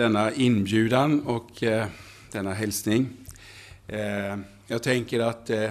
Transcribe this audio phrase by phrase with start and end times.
[0.00, 1.86] denna inbjudan och eh,
[2.32, 3.08] denna hälsning.
[3.86, 5.70] Eh, jag tänker att eh,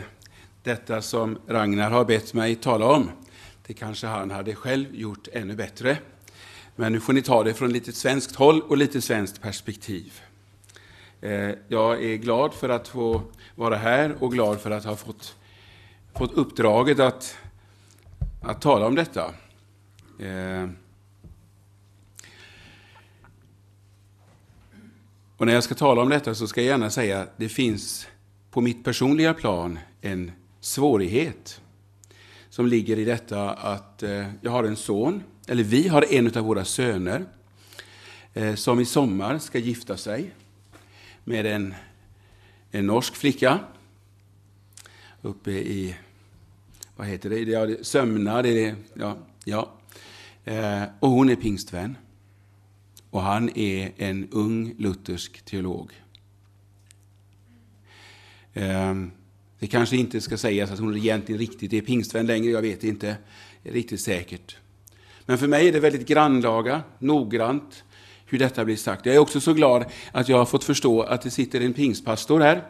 [0.64, 3.12] detta som Ragnar har bett mig tala om,
[3.68, 5.98] det kanske han hade själv gjort ännu bättre.
[6.76, 10.22] Men nu får ni ta det från lite svenskt håll och lite svenskt perspektiv.
[11.22, 13.22] Eh, jag är glad för att få
[13.56, 15.36] vara här och glad för att ha fått,
[16.18, 17.38] fått uppdraget att,
[18.42, 19.34] att tala om detta.
[20.20, 20.70] Eh,
[25.40, 28.08] Och när jag ska tala om detta så ska jag gärna säga att det finns
[28.52, 31.62] på mitt personliga plan en svårighet
[32.50, 36.46] som ligger i detta att eh, jag har en son, eller vi har en av
[36.46, 37.26] våra söner,
[38.34, 40.32] eh, som i sommar ska gifta sig
[41.24, 41.74] med en,
[42.72, 43.60] en norsk flicka
[45.22, 45.96] uppe i,
[46.96, 49.72] vad heter det, ja, Sömna, det är, ja, ja.
[50.46, 51.96] Eh, och hon är pingstvän.
[53.10, 55.92] Och han är en ung luthersk teolog.
[58.54, 59.12] Ehm,
[59.60, 63.18] det kanske inte ska sägas att hon egentligen riktigt är pingstvän längre, jag vet inte
[63.64, 64.58] riktigt säkert.
[65.26, 67.84] Men för mig är det väldigt grannlaga, noggrant,
[68.26, 69.06] hur detta blir sagt.
[69.06, 72.40] Jag är också så glad att jag har fått förstå att det sitter en pingstpastor
[72.40, 72.64] här,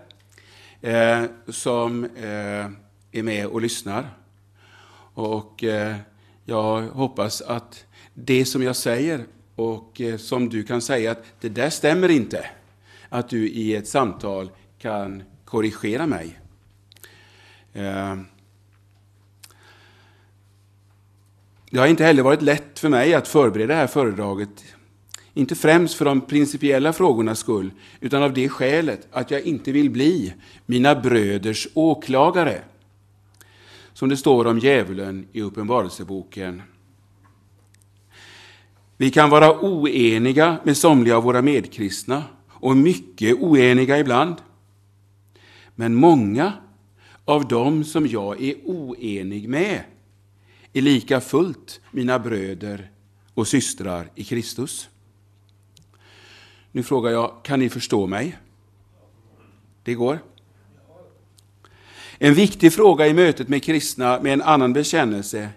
[0.82, 2.66] eh, som eh,
[3.12, 4.10] är med och lyssnar.
[5.14, 5.96] Och eh,
[6.46, 9.26] jag hoppas att det som jag säger
[9.60, 12.46] och eh, som du kan säga att det där stämmer inte.
[13.10, 16.40] Att du i ett samtal kan korrigera mig.
[17.74, 18.18] Eh,
[21.72, 24.66] det har inte heller varit lätt för mig att förbereda det här föredraget.
[25.34, 29.90] Inte främst för de principiella frågornas skull, utan av det skälet att jag inte vill
[29.90, 30.34] bli
[30.66, 32.62] mina bröders åklagare.
[33.94, 36.62] Som det står om djävulen i Uppenbarelseboken
[39.02, 44.36] vi kan vara oeniga med somliga av våra medkristna och mycket oeniga ibland.
[45.76, 46.54] Men många
[47.26, 49.84] av dem som jag är oenig med
[50.74, 52.92] är lika fullt mina bröder
[53.34, 54.90] och systrar i Kristus.
[56.72, 58.38] Nu frågar jag, kan ni förstå mig?
[59.84, 60.20] Det går.
[62.18, 65.50] En viktig fråga i mötet med kristna med en annan bekännelse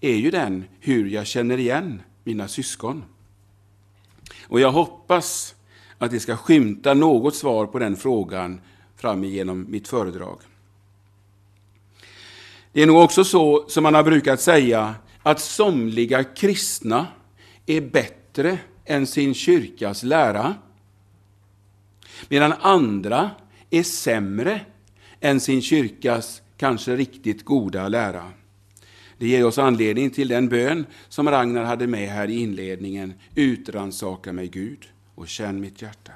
[0.00, 3.04] är ju den hur jag känner igen mina syskon.
[4.42, 5.54] Och jag hoppas
[5.98, 8.60] att det ska skymta något svar på den frågan
[8.96, 10.38] fram igenom mitt föredrag.
[12.72, 17.06] Det är nog också så som man har brukat säga att somliga kristna
[17.66, 20.54] är bättre än sin kyrkas lära,
[22.28, 23.30] medan andra
[23.70, 24.60] är sämre
[25.20, 28.32] än sin kyrkas kanske riktigt goda lära.
[29.18, 33.14] Det ger oss anledning till den bön som Ragnar hade med här i inledningen.
[33.34, 36.12] Utransaka mig Gud och känn mitt hjärta.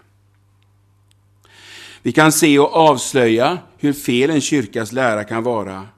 [2.03, 5.89] Vi kan se och avslöja hur fel en kyrkas lära kan vara.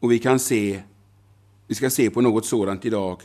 [0.00, 0.82] Och vi kan se,
[1.66, 3.20] vi ska se på något sådant idag.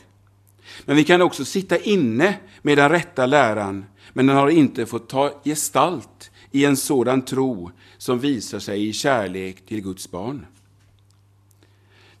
[0.84, 5.08] Men vi kan också sitta inne med den rätta läran, men den har inte fått
[5.08, 10.46] ta gestalt i en sådan tro som visar sig i kärlek till Guds barn.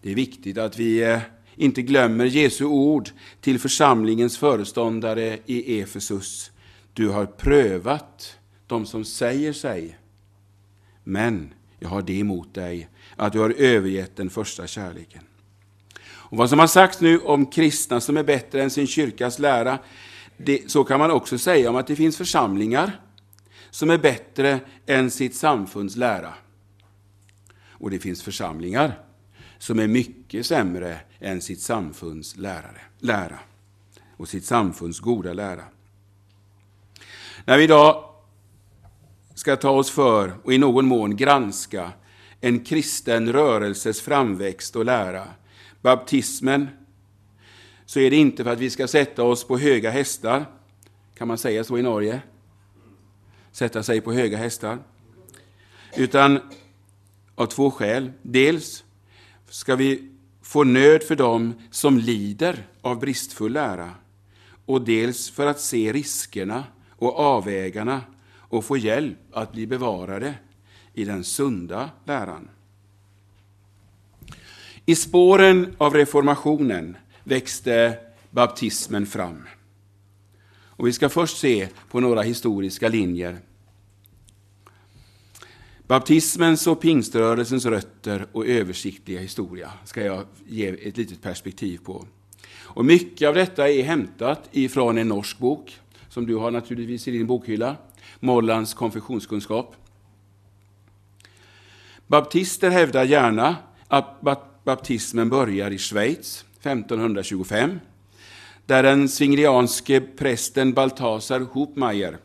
[0.02, 1.20] Det är viktigt att vi eh,
[1.56, 6.50] inte glömmer Jesu ord till församlingens föreståndare i Efesus.
[6.92, 9.98] Du har prövat de som säger sig,
[11.04, 15.22] men jag har det emot dig att du har övergett den första kärleken.
[16.04, 19.78] Och Vad som har sagts nu om kristna som är bättre än sin kyrkas lära,
[20.36, 23.00] det, så kan man också säga om att det finns församlingar
[23.70, 26.34] som är bättre än sitt samfunds lära.
[27.68, 28.98] Och det finns församlingar
[29.62, 33.38] som är mycket sämre än sitt samfunds lärare, lära
[34.16, 35.64] och sitt samfunds goda lära.
[37.44, 38.04] När vi idag
[39.34, 41.92] ska ta oss för och i någon mån granska
[42.40, 45.28] en kristen rörelses framväxt och lära,
[45.82, 46.68] baptismen,
[47.86, 50.46] så är det inte för att vi ska sätta oss på höga hästar.
[51.14, 52.22] Kan man säga så i Norge?
[53.52, 54.78] Sätta sig på höga hästar.
[55.96, 56.40] Utan
[57.34, 58.12] av två skäl.
[58.22, 58.84] Dels
[59.52, 60.08] ska vi
[60.42, 63.90] få nöd för dem som lider av bristfull lära
[64.66, 68.00] och dels för att se riskerna och avvägarna
[68.34, 70.34] och få hjälp att bli bevarade
[70.94, 72.48] i den sunda läran.
[74.86, 77.98] I spåren av reformationen växte
[78.30, 79.42] baptismen fram.
[80.54, 83.38] Och vi ska först se på några historiska linjer
[85.92, 92.06] Baptismens och pingströrelsens rötter och översiktliga historia ska jag ge ett litet perspektiv på.
[92.62, 97.10] Och mycket av detta är hämtat ifrån en norsk bok som du har naturligtvis i
[97.10, 97.76] din bokhylla,
[98.20, 99.76] Mollands konfessionskunskap.
[102.06, 103.56] Baptister hävdar gärna
[103.88, 104.20] att
[104.64, 107.80] baptismen börjar i Schweiz 1525,
[108.66, 112.18] där den svingrianske prästen Balthasar Hopmeier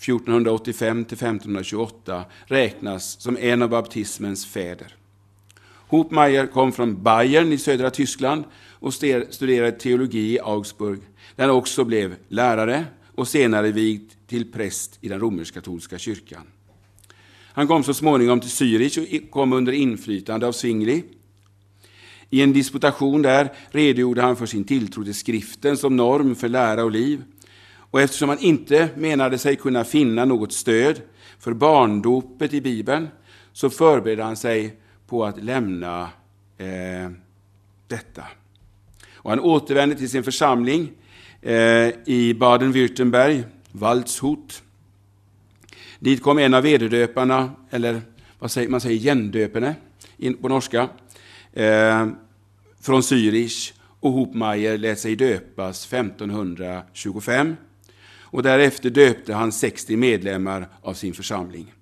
[0.00, 4.96] 1485 till 1528 räknas som en av baptismens fäder.
[5.88, 11.00] Hopmeier kom från Bayern i södra Tyskland och studerade teologi i Augsburg,
[11.36, 16.42] där han också blev lärare och senare vigd till präst i den romersk-katolska kyrkan.
[17.52, 21.04] Han kom så småningom till Zürich och kom under inflytande av Zwingli.
[22.30, 26.84] I en disputation där redogjorde han för sin tilltro till skriften som norm för lära
[26.84, 27.22] och liv.
[27.90, 31.00] Och eftersom han inte menade sig kunna finna något stöd
[31.38, 33.08] för barndopet i Bibeln
[33.52, 34.76] så förberedde han sig
[35.06, 36.08] på att lämna
[36.58, 37.10] eh,
[37.88, 38.24] detta.
[39.14, 40.92] Och han återvände till sin församling
[41.42, 44.62] eh, i Baden-Württemberg, Waldshut.
[45.98, 48.00] Dit kom en av vederdöparna, eller
[48.38, 49.74] vad säger man säger, gendöpene
[50.40, 50.88] på norska,
[51.52, 52.08] eh,
[52.80, 57.56] från Zürich och Hopmeier lät sig döpas 1525.
[58.32, 61.72] Och därefter döpte han 60 medlemmar av sin församling.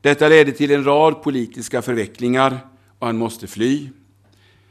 [0.00, 2.58] Detta ledde till en rad politiska förvecklingar
[2.98, 3.88] och han måste fly.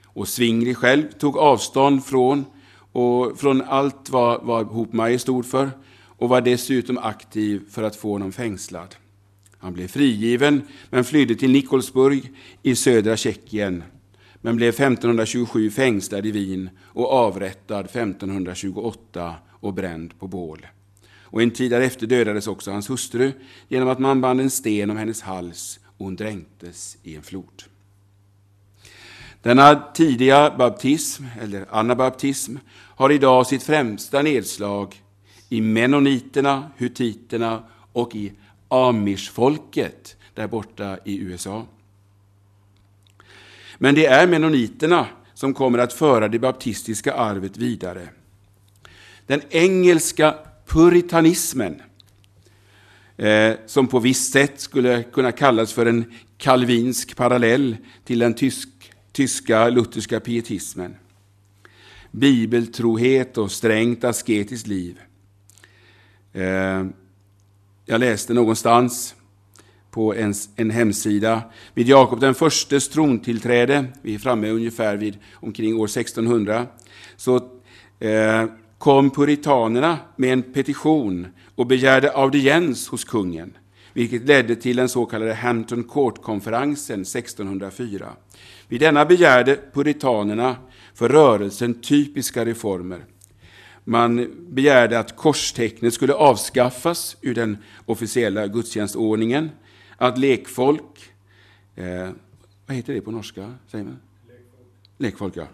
[0.06, 2.46] Och Zwingli själv tog avstånd från,
[2.92, 5.72] och, från allt vad, vad Hopmeier stod för
[6.18, 8.96] och var dessutom aktiv för att få honom fängslad.
[9.58, 12.32] Han blev frigiven men flydde till Nikolsburg
[12.64, 13.84] i södra Tjeckien
[14.42, 20.68] men blev 1527 fängslad i Wien och avrättad 1528 och bränd på bål.
[21.20, 23.32] Och en tid därefter dödades också hans hustru
[23.68, 27.64] genom att man band en sten om hennes hals och hon dränktes i en flod.
[29.42, 35.04] Denna tidiga baptism, eller anabaptism, har idag sitt främsta nedslag
[35.50, 37.64] i menoniterna, hutiterna
[37.94, 38.34] och i
[38.68, 41.66] amishfolket där borta i USA.
[43.78, 48.10] Men det är menoniterna som kommer att föra det baptistiska arvet vidare.
[49.28, 50.36] Den engelska
[50.68, 51.82] puritanismen,
[53.18, 58.70] eh, som på visst sätt skulle kunna kallas för en kalvinsk parallell till den tysk,
[59.12, 60.96] tyska lutherska pietismen.
[62.12, 65.00] Bibeltrohet och strängt asketiskt liv.
[66.34, 66.86] Eh,
[67.86, 69.16] jag läste någonstans
[69.92, 71.42] på en, en hemsida.
[71.74, 76.68] Vid Jakob den förstes trontillträde, vi är framme ungefär vid omkring år 1600,
[77.18, 77.36] så
[78.00, 78.46] eh,
[78.78, 83.58] kom puritanerna med en petition och begärde audiens hos kungen,
[83.94, 88.14] vilket ledde till den så kallade Hampton Court-konferensen 1604.
[88.68, 90.56] Vid denna begärde puritanerna
[90.94, 93.06] för rörelsen typiska reformer.
[93.84, 99.50] Man begärde att korstecknet skulle avskaffas ur den officiella gudstjänstordningen,
[99.98, 101.14] att lekfolk,
[101.76, 102.10] eh,
[102.66, 103.54] vad heter det på norska?
[103.68, 104.00] Säger man?
[104.28, 104.56] Lekfolk.
[104.98, 105.48] lekfolk ja.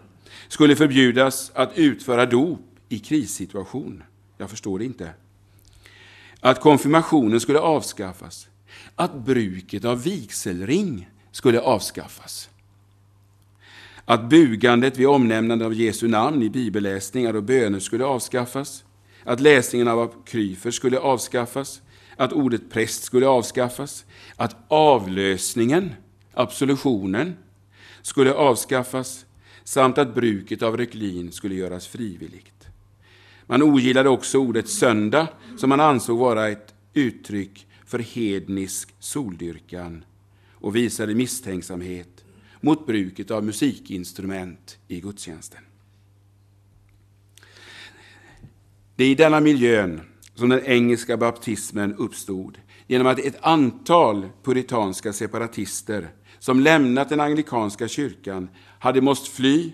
[0.48, 4.02] skulle förbjudas att utföra dop i krissituation.
[4.38, 5.10] Jag förstår det inte.
[6.40, 8.48] Att konfirmationen skulle avskaffas.
[8.96, 12.48] Att bruket av vigselring skulle avskaffas.
[14.04, 18.84] Att bugandet vid omnämnande av Jesu namn i bibelläsningar och böner skulle avskaffas.
[19.24, 21.82] Att läsningen av apokryfer skulle avskaffas.
[22.16, 24.04] Att ordet präst skulle avskaffas.
[24.36, 25.94] Att avlösningen,
[26.34, 27.34] absolutionen,
[28.02, 29.26] skulle avskaffas
[29.64, 32.51] samt att bruket av reklin skulle göras frivilligt.
[33.46, 40.04] Man ogillade också ordet söndag, som man ansåg vara ett uttryck för hednisk soldyrkan
[40.52, 42.24] och visade misstänksamhet
[42.60, 45.60] mot bruket av musikinstrument i gudstjänsten.
[48.96, 50.00] Det är i denna miljön
[50.34, 56.08] som den engelska baptismen uppstod genom att ett antal puritanska separatister
[56.38, 59.72] som lämnat den anglikanska kyrkan hade måst fly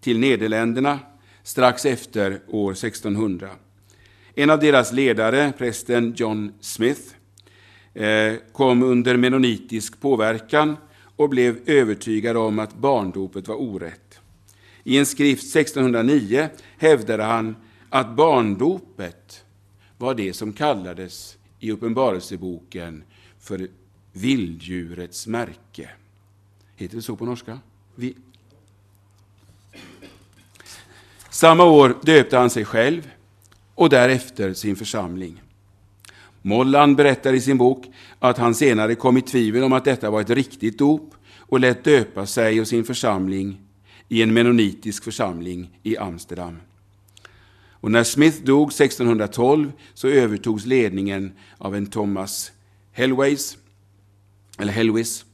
[0.00, 0.98] till Nederländerna
[1.46, 3.50] strax efter år 1600.
[4.34, 7.00] En av deras ledare, prästen John Smith,
[7.94, 10.76] eh, kom under menonitisk påverkan
[11.16, 14.20] och blev övertygad om att barndopet var orätt.
[14.84, 16.48] I en skrift 1609
[16.78, 17.56] hävdade han
[17.90, 19.44] att barndopet
[19.98, 23.04] var det som kallades i Uppenbarelseboken
[23.40, 23.68] för
[24.12, 25.90] vilddjurets märke.
[26.76, 27.58] Heter det så på norska?
[31.36, 33.10] Samma år döpte han sig själv
[33.74, 35.42] och därefter sin församling.
[36.42, 37.86] Mollan berättar i sin bok
[38.18, 41.84] att han senare kom i tvivel om att detta var ett riktigt dop och lät
[41.84, 43.60] döpa sig och sin församling
[44.08, 46.56] i en menonitisk församling i Amsterdam.
[47.70, 52.52] Och när Smith dog 1612 så övertogs ledningen av en Thomas
[52.92, 53.56] Helways,
[54.58, 55.24] eller Helwis,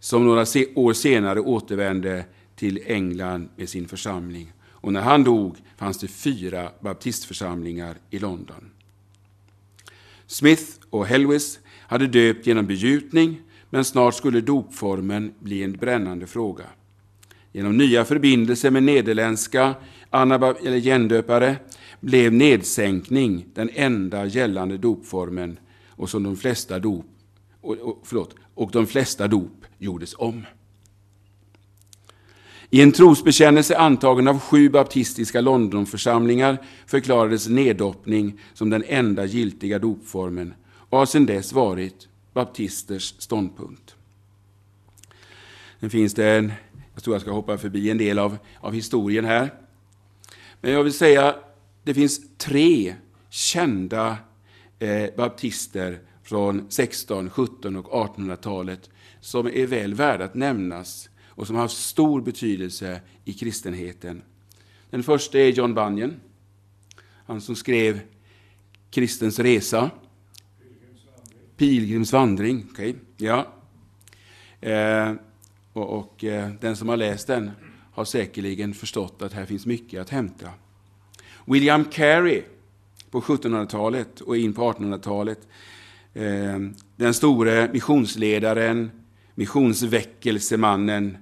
[0.00, 2.24] som några år senare återvände
[2.56, 4.52] till England med sin församling.
[4.82, 8.70] Och när han dog fanns det fyra baptistförsamlingar i London.
[10.26, 16.64] Smith och Helwis hade döpt genom begjutning, men snart skulle dopformen bli en brännande fråga.
[17.52, 19.74] Genom nya förbindelser med nederländska
[20.10, 21.56] eller gendöpare
[22.00, 25.58] blev nedsänkning den enda gällande dopformen
[25.88, 27.06] och, som de flesta dop,
[27.60, 30.42] och, och, förlåt, och de flesta dop gjordes om.
[32.74, 40.54] I en trosbekännelse antagen av sju baptistiska Londonförsamlingar förklarades neddoppning som den enda giltiga dopformen
[40.74, 43.96] och har sedan dess varit baptisters ståndpunkt.
[45.80, 46.52] Sen finns det en,
[46.94, 49.54] jag tror jag ska hoppa förbi en del av, av historien här.
[50.60, 51.34] Men jag vill säga,
[51.82, 52.94] det finns tre
[53.30, 54.16] kända
[54.78, 61.56] eh, baptister från 16, 17 och 1800-talet som är väl värda att nämnas och som
[61.56, 64.22] har haft stor betydelse i kristenheten.
[64.90, 66.20] Den första är John Bunyan,
[67.26, 68.00] han som skrev
[68.90, 69.90] Kristens resa.
[71.56, 72.66] Pilgrims vandring.
[72.70, 72.94] Okay.
[73.16, 73.46] Ja.
[74.60, 75.12] Eh,
[75.72, 77.50] och, och eh, den som har läst den
[77.92, 80.50] har säkerligen förstått att här finns mycket att hämta.
[81.44, 82.42] William Carey
[83.10, 85.48] på 1700-talet och in på 1800-talet.
[86.14, 86.58] Eh,
[86.96, 88.90] den store missionsledaren,
[89.34, 91.18] missionsväckelsemannen,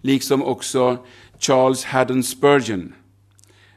[0.00, 1.06] liksom också
[1.38, 2.92] Charles Haddon Spurgeon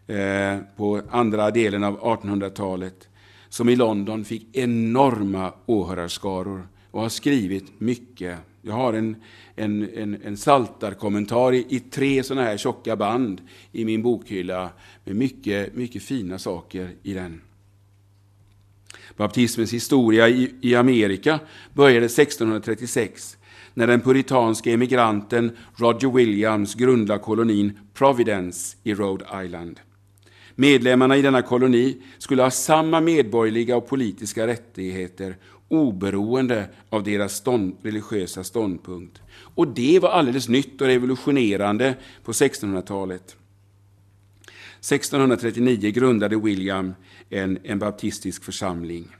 [0.08, 3.10] eh, på andra delen av 1800-talet,
[3.50, 8.38] som i London fick enorma åhörarskaror och har skrivit mycket.
[8.62, 9.16] Jag har en,
[9.56, 14.70] en, en, en saltarkommentar i, i tre sådana här tjocka band i min bokhylla
[15.04, 17.42] med mycket, mycket fina saker i den.
[19.18, 21.40] Baptismens historia i, i Amerika
[21.74, 23.38] började 1636
[23.76, 29.80] när den puritanske emigranten Roger Williams grundlade kolonin Providence i Rhode Island.
[30.56, 37.78] Medlemmarna i denna koloni skulle ha samma medborgerliga och politiska rättigheter oberoende av deras stånd,
[37.82, 39.22] religiösa ståndpunkt.
[39.32, 43.36] Och det var alldeles nytt och revolutionerande på 1600-talet.
[44.80, 46.94] 1639 grundade William
[47.30, 49.16] en, en baptistisk församling.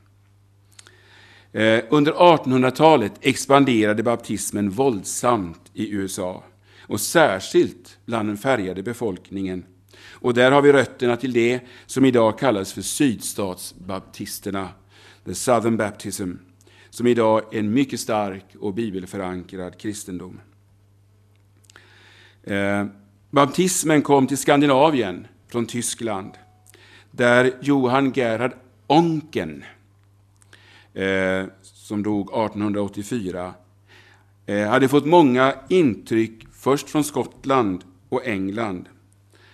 [1.56, 6.44] Eh, under 1800-talet expanderade baptismen våldsamt i USA
[6.82, 9.66] och särskilt bland den färgade befolkningen.
[10.10, 14.70] Och där har vi rötterna till det som idag kallas för sydstatsbaptisterna,
[15.26, 16.32] the Southern Baptism,
[16.90, 20.40] som idag är en mycket stark och bibelförankrad kristendom.
[22.44, 22.86] Eh,
[23.30, 26.32] baptismen kom till Skandinavien från Tyskland,
[27.12, 28.54] där Johan Gerhard
[28.88, 29.64] Onken
[30.96, 33.54] eh, som dog 1884,
[34.46, 38.90] eh, hade fått många intryck först från Skottland och England.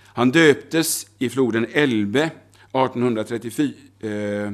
[0.05, 2.31] Han döptes i floden Elbe
[2.71, 3.73] 1834.
[3.99, 4.53] Eh, jag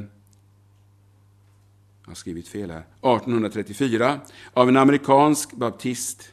[2.07, 2.79] har skrivit fel här.
[2.79, 4.19] 1834
[4.53, 6.31] av en amerikansk baptist.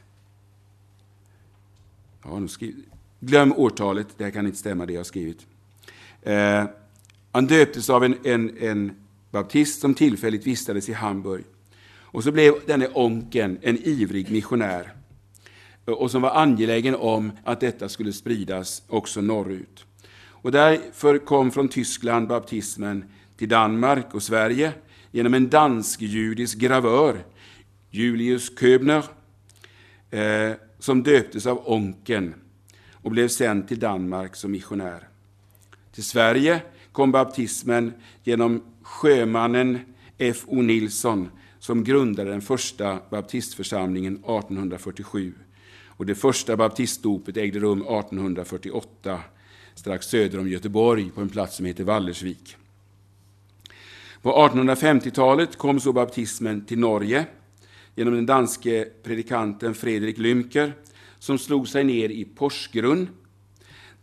[2.23, 2.85] Ja, skrivit.
[3.19, 5.45] Glöm årtalet, det här kan inte stämma det jag har skrivit.
[6.21, 6.65] Eh,
[7.31, 9.04] han döptes av en, en, en
[9.35, 11.43] baptist som tillfälligt vistades i Hamburg.
[12.15, 14.93] Och så blev denne onken en ivrig missionär
[15.85, 19.85] och som var angelägen om att detta skulle spridas också norrut.
[20.27, 23.05] Och därför kom från Tyskland baptismen
[23.37, 24.73] till Danmark och Sverige
[25.11, 27.25] genom en dansk-judisk gravör,
[27.89, 29.03] Julius Köbner,
[30.11, 32.33] eh, som döptes av onken
[32.91, 35.07] och blev sänd till Danmark som missionär.
[35.91, 36.61] Till Sverige
[36.91, 39.79] kom baptismen genom sjömannen
[40.17, 40.43] F.
[40.47, 40.61] O.
[40.61, 45.33] Nilsson som grundade den första baptistförsamlingen 1847.
[45.87, 49.19] Och det första baptistdopet ägde rum 1848
[49.75, 52.55] strax söder om Göteborg på en plats som heter Vallersvik.
[54.21, 57.25] På 1850-talet kom så baptismen till Norge
[57.95, 60.73] genom den danske predikanten Fredrik Lymker
[61.19, 63.09] som slog sig ner i Porsgrunn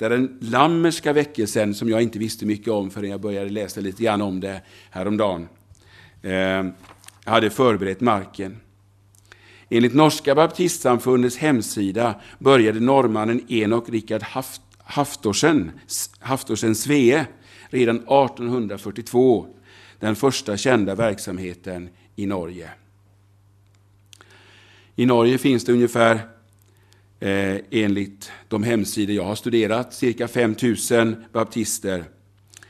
[0.02, 4.02] där den lammerska väckelsen, som jag inte visste mycket om förrän jag började läsa lite
[4.02, 5.48] grann om det häromdagen,
[6.22, 6.64] eh,
[7.24, 8.56] hade förberett marken.
[9.68, 15.70] Enligt Norska baptistsamfundets hemsida började norrmannen Enok Richard Haft, Haftorsen,
[16.20, 17.26] Haftorsen Svee
[17.68, 19.46] redan 1842
[19.98, 22.70] den första kända verksamheten i Norge.
[24.96, 26.20] I Norge finns det ungefär
[27.22, 30.54] eh, enligt de hemsidor jag har studerat, cirka 5
[30.90, 32.04] 000 baptister.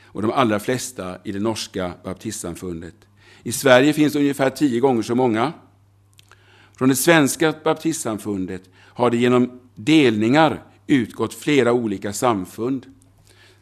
[0.04, 2.94] och de allra flesta i det norska baptistsamfundet.
[3.42, 5.52] I Sverige finns ungefär tio gånger så många.
[6.78, 12.86] Från det svenska baptistsamfundet har det genom delningar utgått flera olika samfund.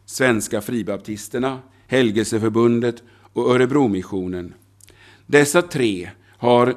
[0.05, 4.53] Svenska fribaptisterna, Helgelseförbundet och Örebromissionen.
[5.25, 6.75] Dessa tre har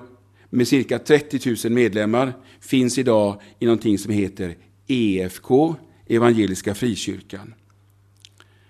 [0.50, 2.32] med cirka 30 000 medlemmar
[2.64, 4.56] finns idag i någonting som heter
[4.86, 5.74] EFK,
[6.06, 7.54] Evangeliska Frikyrkan.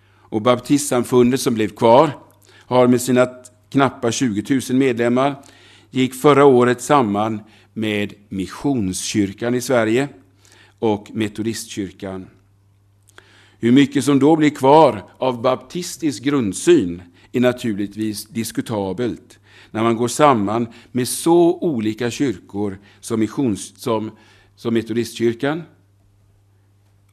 [0.06, 2.10] Och baptistsamfundet som blev kvar
[2.66, 3.26] har med sina
[3.70, 5.42] knappa 20 000 medlemmar
[5.90, 7.40] gick förra året samman
[7.72, 10.08] med Missionskyrkan i Sverige
[10.78, 12.26] och Metodistkyrkan.
[13.58, 17.02] Hur mycket som då blir kvar av baptistisk grundsyn
[17.36, 19.38] är naturligtvis diskutabelt
[19.70, 24.10] när man går samman med så olika kyrkor som, missions, som,
[24.56, 25.62] som Metodistkyrkan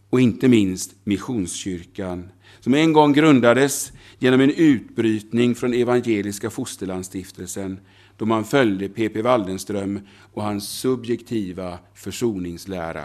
[0.09, 7.79] och inte minst Missionskyrkan som en gång grundades genom en utbrytning från Evangeliska Fosterlandsstiftelsen
[8.17, 9.21] då man följde P.P.
[9.21, 9.99] Waldenström
[10.33, 13.03] och hans subjektiva försoningslära.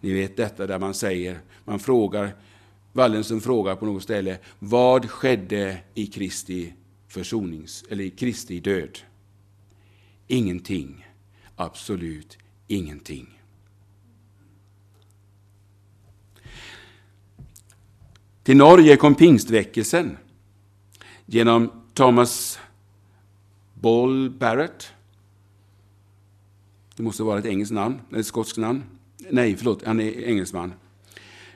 [0.00, 2.34] Ni vet detta där man säger, man frågar,
[2.92, 6.74] Wallenström frågar på något ställe, vad skedde i Kristi
[7.08, 8.98] försonings, eller i Kristi död?
[10.26, 11.06] Ingenting.
[11.56, 13.40] Absolut ingenting.
[18.42, 20.16] Till Norge kom pingstväckelsen
[21.26, 22.58] genom Thomas
[23.74, 24.92] Ball Barrett.
[26.96, 28.82] Det måste vara ett engelskt namn, eller ett skotskt namn.
[29.30, 30.72] Nej, förlåt, han är engelsman.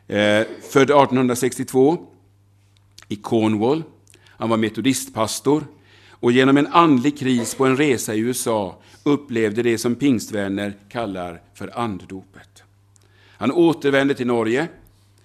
[0.09, 1.99] Eh, född 1862
[3.09, 3.83] i Cornwall.
[4.27, 5.67] Han var metodistpastor
[6.11, 11.43] och genom en andlig kris på en resa i USA upplevde det som pingstvänner kallar
[11.55, 12.63] för anddopet.
[13.29, 14.69] Han återvände till Norge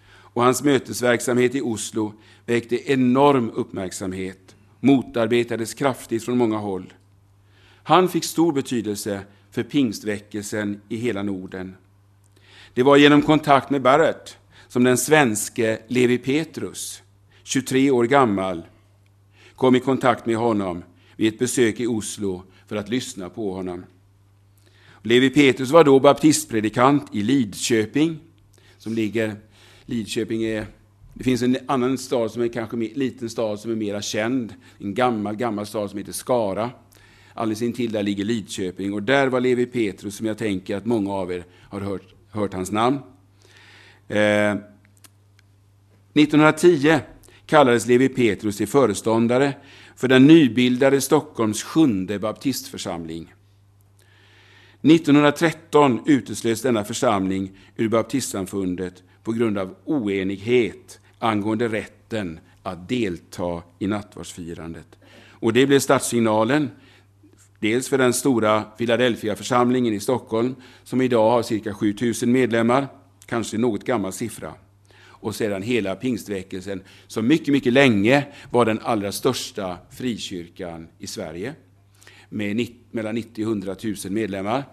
[0.08, 2.14] och hans mötesverksamhet i Oslo
[2.46, 6.94] väckte enorm uppmärksamhet, motarbetades kraftigt från många håll.
[7.84, 11.76] Han fick stor betydelse för pingstväckelsen i hela Norden.
[12.74, 14.39] Det var genom kontakt med Barrett
[14.70, 17.02] som den svenske Levi Petrus,
[17.44, 18.62] 23 år gammal,
[19.56, 20.84] kom i kontakt med honom
[21.16, 23.86] vid ett besök i Oslo för att lyssna på honom.
[25.04, 28.20] Levi Petrus var då baptistpredikant i Lidköping,
[28.78, 29.36] som ligger
[29.86, 30.68] Lidköping är
[31.14, 34.54] det finns en annan stad som är kanske en liten stad som är mera känd.
[34.78, 36.70] En gammal, gammal stad som heter Skara.
[37.34, 41.14] Alldeles intill där ligger Lidköping och där var Levi Petrus som jag tänker att många
[41.14, 43.00] av er har hört, hört hans namn.
[44.10, 44.56] Eh,
[46.14, 47.00] 1910
[47.46, 49.54] kallades Levi Petrus till föreståndare
[49.96, 53.34] för den nybildade Stockholms sjunde baptistförsamling.
[54.82, 63.88] 1913 uteslöts denna församling ur baptistsamfundet på grund av oenighet angående rätten att delta i
[63.88, 64.88] nattvardsfirandet.
[65.30, 66.70] Och det blev startsignalen,
[67.60, 72.88] dels för den stora Philadelphia-församlingen i Stockholm, som idag har cirka 7000 medlemmar,
[73.30, 74.54] kanske något gammal siffra.
[75.02, 81.56] Och sedan hela pingstväckelsen, som mycket, mycket länge var den allra största frikyrkan i Sverige,
[82.30, 84.64] med mellan 90 och 100 000 medlemmar.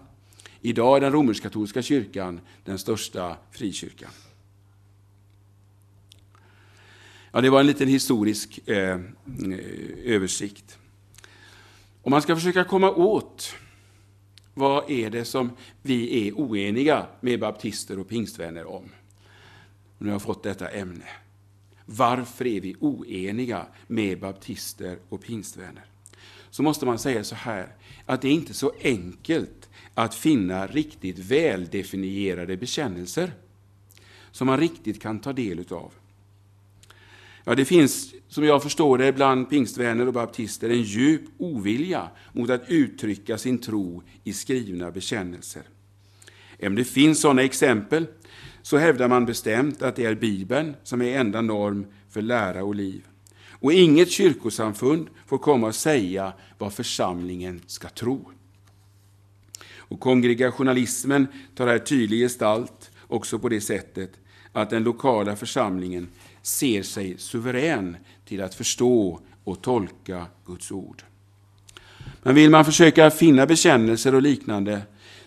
[0.61, 4.09] Idag är den romersk-katolska kyrkan den största frikyrkan.
[7.31, 8.99] Ja, det var en liten historisk eh, eh
[10.05, 10.77] översikt.
[12.01, 13.55] Om man ska försöka komma åt
[14.57, 18.89] vad är det som vi är oeniga med baptister och pingstvänner om?
[19.97, 21.05] Nu har jag fått detta ämne.
[21.85, 25.85] Varför är vi oeniga med baptister och pingstvänner?
[26.49, 31.19] Så måste man säga så här, att det är inte så enkelt att finna riktigt
[31.19, 33.31] väldefinierade bekännelser
[34.31, 35.91] som man riktigt kan ta del utav.
[37.47, 42.49] Ja, det finns, som jag förstår det, bland pingstvänner och baptister en djup ovilja mot
[42.49, 45.61] att uttrycka sin tro i skrivna bekännelser.
[46.57, 48.07] Även om det finns sådana exempel
[48.61, 52.75] så hävdar man bestämt att det är Bibeln som är enda norm för lära och
[52.75, 53.05] liv.
[53.51, 58.31] Och inget kyrkosamfund får komma och säga vad församlingen ska tro.
[59.77, 64.11] Och kongregationalismen tar här tydlig gestalt också på det sättet
[64.51, 66.07] att den lokala församlingen
[66.47, 71.03] ser sig suverän till att förstå och tolka Guds ord.
[72.23, 74.81] Men vill man försöka finna bekännelser och liknande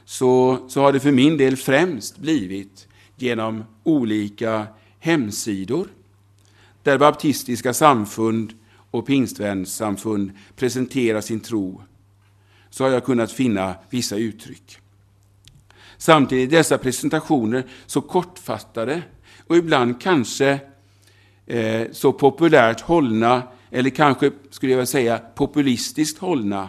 [0.05, 4.67] så, så har det för min del främst blivit genom olika
[4.99, 5.89] hemsidor
[6.83, 8.53] där baptistiska samfund
[8.91, 11.83] och pingstvänsamfund presenterar sin tro
[12.71, 14.79] så har jag kunnat finna vissa uttryck.
[15.97, 19.03] Samtidigt är dessa presentationer så kortfattade
[19.47, 20.61] och ibland kanske
[21.47, 26.69] eh, så populärt hållna, eller kanske skulle jag vilja säga populistiskt hållna,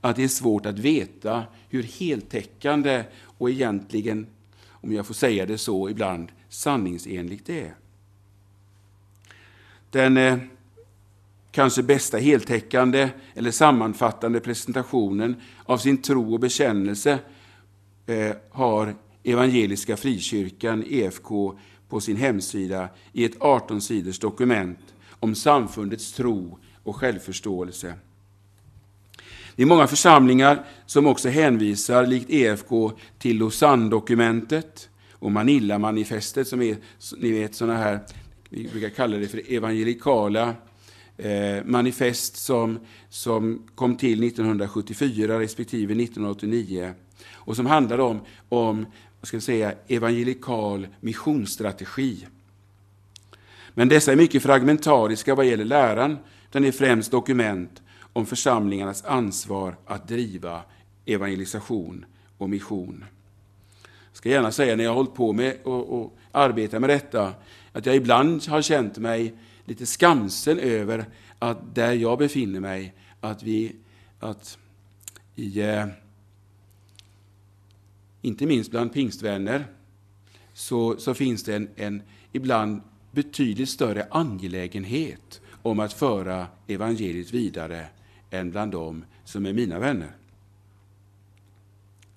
[0.00, 4.26] att det är svårt att veta hur heltäckande och egentligen,
[4.70, 7.74] om jag får säga det så ibland, sanningsenligt det är.
[9.90, 10.38] Den eh,
[11.50, 17.18] kanske bästa heltäckande eller sammanfattande presentationen av sin tro och bekännelse
[18.06, 18.94] eh, har
[19.24, 24.78] Evangeliska Frikyrkan, EFK, på sin hemsida i ett 18 sidors dokument
[25.20, 27.94] om samfundets tro och självförståelse.
[29.56, 36.76] Det är många församlingar som också hänvisar, likt EFK, till Lausanne-dokumentet och Manila-manifestet som är,
[37.16, 38.00] ni vet, sådana här,
[38.48, 40.54] vi brukar kalla det för evangelikala
[41.16, 46.92] eh, manifest som, som kom till 1974 respektive 1989
[47.32, 48.86] och som handlar om, om
[49.28, 52.26] ska säga, evangelikal missionsstrategi.
[53.74, 59.76] Men dessa är mycket fragmentariska vad gäller läran, utan är främst dokument om församlingarnas ansvar
[59.86, 60.62] att driva
[61.06, 62.04] evangelisation
[62.38, 63.04] och mission.
[63.82, 67.34] Jag ska gärna säga när jag har hållit på med och, och arbetat med detta,
[67.72, 71.04] att jag ibland har känt mig lite skamsen över
[71.38, 73.76] att där jag befinner mig, att vi,
[74.20, 74.58] att
[75.36, 75.86] i, eh,
[78.22, 79.66] inte minst bland pingstvänner,
[80.52, 82.02] så, så finns det en, en
[82.32, 87.86] ibland betydligt större angelägenhet om att föra evangeliet vidare
[88.30, 90.16] än bland dem som är mina vänner.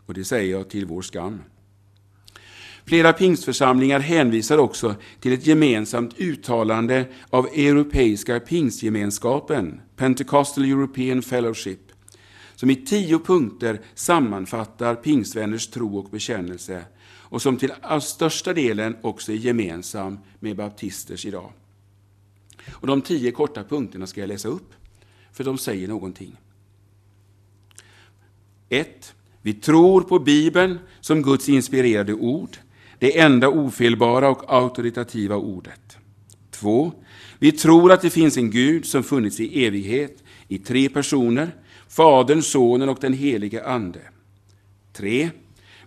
[0.06, 1.40] Och det säger jag till vår skam.
[2.86, 11.91] Flera pingstförsamlingar hänvisar också till ett gemensamt uttalande av Europeiska pingstgemenskapen, Pentecostal European Fellowship,
[12.62, 17.72] som i tio punkter sammanfattar pingstvänners tro och bekännelse och som till
[18.02, 21.52] största delen också är gemensam med baptisters idag.
[22.72, 24.74] Och de tio korta punkterna ska jag läsa upp,
[25.32, 26.38] för de säger någonting.
[28.70, 29.14] 1.
[29.42, 32.58] Vi tror på Bibeln som Guds inspirerade ord
[33.00, 35.98] det enda ofelbara och auktoritativa ordet.
[36.52, 36.92] 2.
[37.40, 41.52] Vi tror att det finns en Gud som funnits i evighet i tre personer,
[41.92, 44.00] Fadern, Sonen och den helige Ande.
[44.94, 45.30] 3.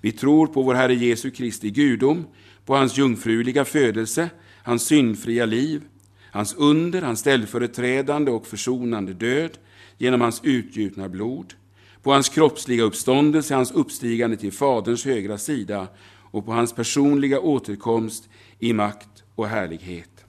[0.00, 2.26] Vi tror på vår Herre Jesu Kristi gudom,
[2.64, 4.30] på hans jungfruliga födelse,
[4.62, 5.82] hans syndfria liv,
[6.30, 9.50] hans under, hans ställföreträdande och försonande död
[9.98, 11.54] genom hans utgjutna blod,
[12.02, 15.88] på hans kroppsliga uppståndelse, hans uppstigande till Faderns högra sida
[16.30, 20.24] och på hans personliga återkomst i makt och härlighet.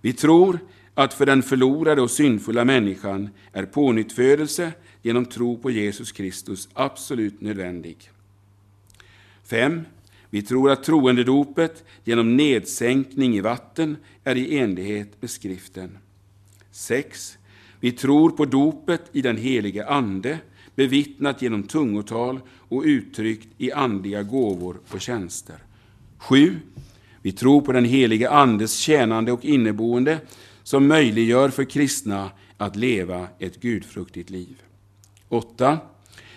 [0.00, 0.58] Vi tror
[0.94, 4.72] att för den förlorade och syndfulla människan är pånyttfödelse
[5.02, 8.10] genom tro på Jesus Kristus absolut nödvändig.
[9.44, 9.82] 5.
[10.30, 15.98] Vi tror att troendedopet genom nedsänkning i vatten är i enlighet med skriften.
[16.70, 17.38] 6.
[17.80, 20.38] Vi tror på dopet i den helige Ande
[20.74, 25.56] bevittnat genom tungotal och uttryckt i andliga gåvor och tjänster.
[26.18, 26.56] 7.
[27.22, 30.18] Vi tror på den helige Andes tjänande och inneboende
[30.62, 34.62] som möjliggör för kristna att leva ett gudfruktigt liv.
[35.28, 35.78] 8.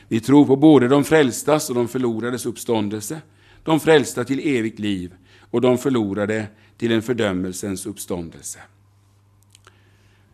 [0.07, 3.21] Vi tror på både de frälstas och de förlorades uppståndelse,
[3.63, 8.59] de frälsta till evigt liv och de förlorade till en fördömelsens uppståndelse.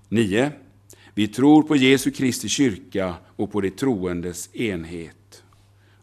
[0.09, 0.51] 9.
[1.13, 5.43] Vi tror på Jesu Kristi kyrka och på de troendes enhet.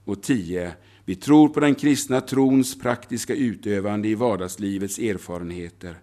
[0.05, 0.73] Och 10.
[1.05, 5.97] Vi tror på den kristna trons praktiska utövande i vardagslivets erfarenheter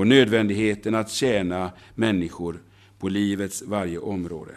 [0.00, 2.60] och nödvändigheten att tjäna människor
[2.98, 4.52] på livets varje område.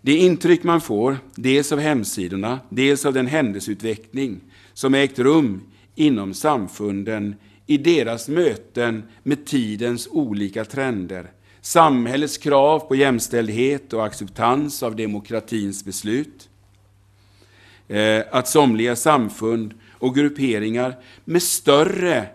[0.00, 4.40] Det intryck man får, dels av hemsidorna, dels av den händelseutveckling
[4.72, 5.62] som ägt rum
[5.94, 7.34] inom samfunden
[7.66, 15.84] i deras möten med tidens olika trender, samhällets krav på jämställdhet och acceptans av demokratins
[15.84, 16.48] beslut.
[17.88, 22.28] Eh, att somliga samfund och grupperingar med större,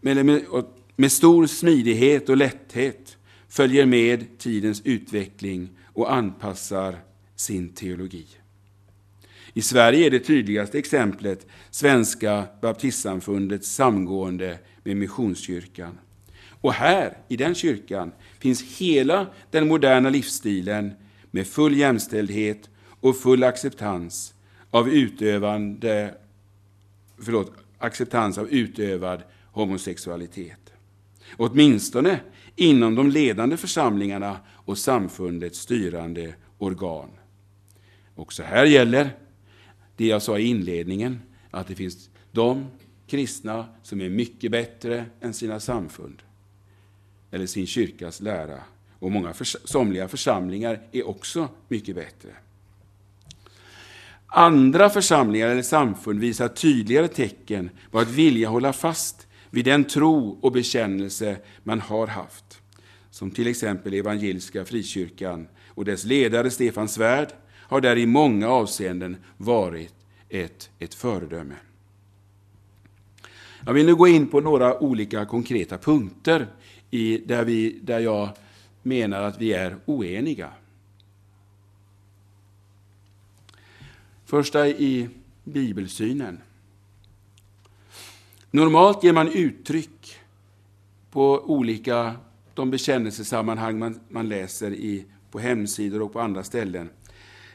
[0.00, 0.42] med,
[0.96, 3.16] med stor smidighet och lätthet
[3.48, 6.96] följer med tidens utveckling och anpassar
[7.36, 8.26] sin teologi.
[9.54, 15.98] I Sverige är det tydligaste exemplet Svenska baptistsamfundets samgående med Missionskyrkan.
[16.60, 20.92] Och här, i den kyrkan, finns hela den moderna livsstilen
[21.30, 22.68] med full jämställdhet
[23.00, 24.34] och full acceptans
[24.70, 26.14] av utövande,
[27.18, 30.72] förlåt, acceptans av utövad homosexualitet.
[31.36, 32.20] Åtminstone
[32.56, 37.10] inom de ledande församlingarna och samfundets styrande organ.
[38.14, 39.10] Också här gäller
[39.96, 42.66] det jag sa i inledningen, att det finns de
[43.06, 46.22] kristna som är mycket bättre än sina samfund
[47.30, 48.60] eller sin kyrkas lära.
[48.98, 52.30] Och många förs somliga församlingar är också mycket bättre.
[54.26, 60.38] Andra församlingar eller samfund visar tydligare tecken på att vilja hålla fast vid den tro
[60.40, 62.62] och bekännelse man har haft.
[63.10, 69.16] Som till exempel Evangeliska Frikyrkan och dess ledare Stefan Svärd har där i många avseenden
[69.36, 69.94] varit
[70.28, 71.54] ett, ett föredöme.
[73.66, 76.46] Jag vill nu gå in på några olika konkreta punkter
[76.90, 78.28] i, där, vi, där jag
[78.82, 80.52] menar att vi är oeniga.
[84.24, 85.08] Första i
[85.44, 86.40] bibelsynen.
[88.52, 90.16] Normalt ger man uttryck
[91.10, 92.16] på olika
[92.54, 96.88] de bekännelsesammanhang man, man läser i, på hemsidor och på andra ställen.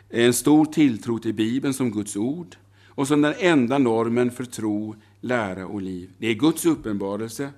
[0.09, 2.55] En stor tilltro till Bibeln som Guds ord
[2.87, 6.09] och som den enda normen för tro, lära och liv.
[6.17, 7.49] Det är Guds uppenbarelse.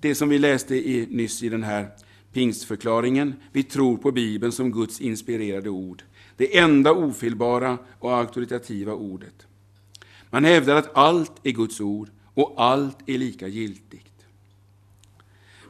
[0.00, 1.88] Det som vi läste i, nyss i den här
[2.32, 3.34] pingstförklaringen.
[3.52, 6.02] Vi tror på Bibeln som Guds inspirerade ord.
[6.36, 9.46] Det enda ofelbara och auktoritativa ordet.
[10.30, 14.26] Man hävdar att allt är Guds ord och allt är lika giltigt.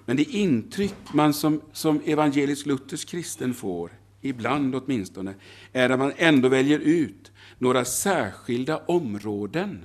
[0.04, 5.34] Men det intryck man som, som evangelisk-luthersk kristen får, ibland åtminstone,
[5.72, 9.84] är att man ändå väljer ut några särskilda områden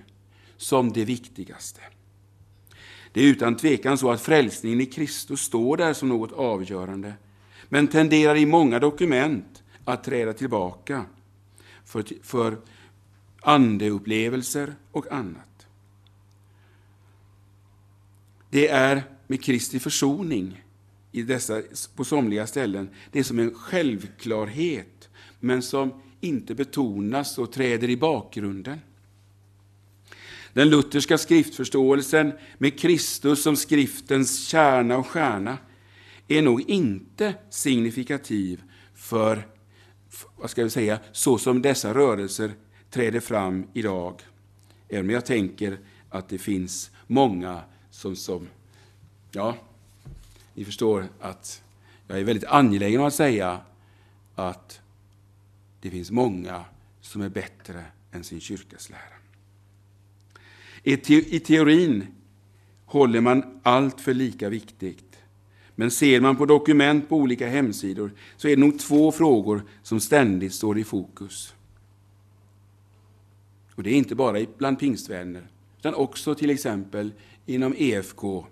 [0.58, 1.82] som det viktigaste.
[3.12, 7.14] Det är utan tvekan så att frälsningen i Kristus står där som något avgörande,
[7.70, 11.06] men tenderar i många dokument att träda tillbaka
[11.86, 12.58] för, för
[13.42, 15.53] andeupplevelser och annat.
[18.54, 20.64] Det är med Kristi försoning
[21.12, 21.62] i dessa,
[21.96, 27.98] på somliga ställen, det är som en självklarhet, men som inte betonas och träder i
[27.98, 28.80] bakgrunden.
[30.54, 35.58] Den lutherska skriftförståelsen med Kristus som skriftens kärna och stjärna
[36.28, 38.62] är nog inte signifikativ
[38.96, 39.48] för,
[40.36, 42.52] vad ska jag säga, så som dessa rörelser
[42.90, 44.22] träder fram idag.
[44.90, 47.62] Även om jag tänker att det finns många
[48.04, 48.48] som, som
[49.32, 49.58] ja,
[50.54, 51.64] ni förstår att
[52.08, 53.62] jag är väldigt angelägen om att säga
[54.36, 54.82] att
[55.82, 56.66] det finns många
[57.02, 59.00] som är bättre än sin kyrkas lära.
[60.84, 62.08] I teorin
[62.86, 65.18] håller man allt för lika viktigt.
[65.76, 70.00] Men ser man på dokument på olika hemsidor så är det nog två frågor som
[70.00, 71.54] ständigt står i fokus.
[73.76, 75.48] Och det är inte bara bland pingstvänner,
[75.80, 77.12] utan också till exempel
[77.46, 78.46] inom EFK, om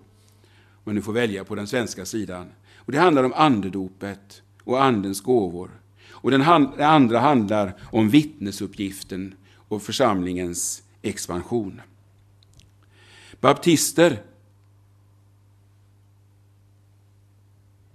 [0.84, 2.52] man nu får välja på den svenska sidan.
[2.76, 5.70] Och Det handlar om andedopet och andens gåvor.
[6.10, 6.42] Och den,
[6.78, 11.80] andra handlar om vittnesuppgiften och församlingens expansion.
[13.40, 14.22] Baptister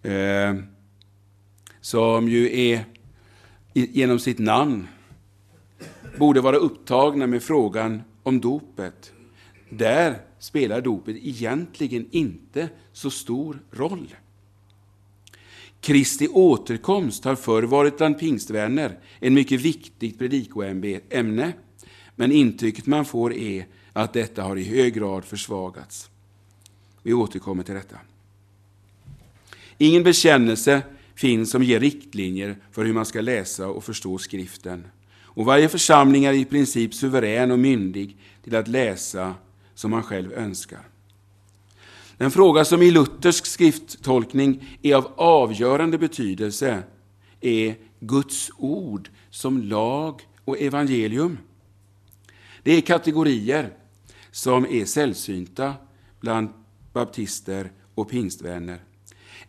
[0.04, 0.56] eh,
[1.82, 2.86] som ju är
[3.74, 4.88] genom sitt namn
[6.18, 9.14] borde vara upptagna med frågan om dopet.
[9.70, 14.16] Där spelar dopet egentligen inte så stor roll.
[15.82, 21.54] Kristi återkomst har förr varit bland pingstvänner en mycket viktigt predikoämne,
[22.16, 26.10] men intrycket man får är att detta har i hög grad försvagats.
[27.04, 27.98] Vi återkommer till detta.
[29.78, 30.82] Ingen bekännelse
[31.16, 34.88] finns som ger riktlinjer för hur man ska läsa och förstå skriften.
[35.22, 39.36] Och varje församling är i princip suverän och myndig till att läsa
[39.78, 40.88] som man själv önskar.
[42.18, 46.84] Den fråga som i luthersk skrifttolkning är av avgörande betydelse
[47.42, 51.38] är Guds ord som lag och evangelium.
[52.64, 53.70] Det är kategorier
[54.32, 55.74] som är sällsynta
[56.20, 56.50] bland
[56.94, 58.80] baptister och pingstvänner.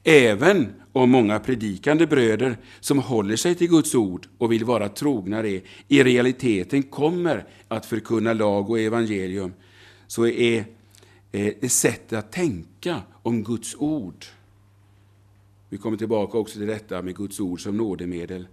[0.05, 5.43] Även om många predikande bröder som håller sig till Guds ord och vill vara trogna
[5.43, 9.53] det, i realiteten kommer att förkunna lag och evangelium,
[10.09, 10.65] så är
[11.33, 14.25] eh, det sättet att tänka om Guds ord.
[15.69, 18.47] Vi kommer tillbaka också till detta med Guds ord som nådemedel.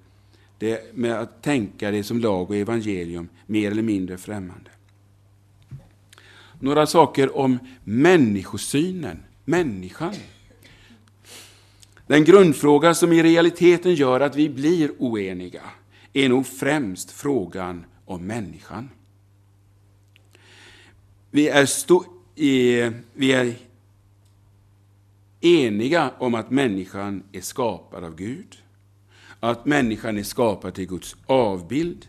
[0.60, 4.70] Det med att tänka det som lag och evangelium mer eller mindre främmande.
[6.60, 10.14] Några saker om människosynen, människan.
[12.08, 15.64] Den grundfråga som i realiteten gör att vi blir oeniga
[16.14, 18.90] är nog främst frågan om människan.
[21.36, 23.56] Vi är, vi är
[25.42, 28.58] eniga om att människan är skapad av Gud,
[29.40, 32.08] att människan är skapad till Guds avbild.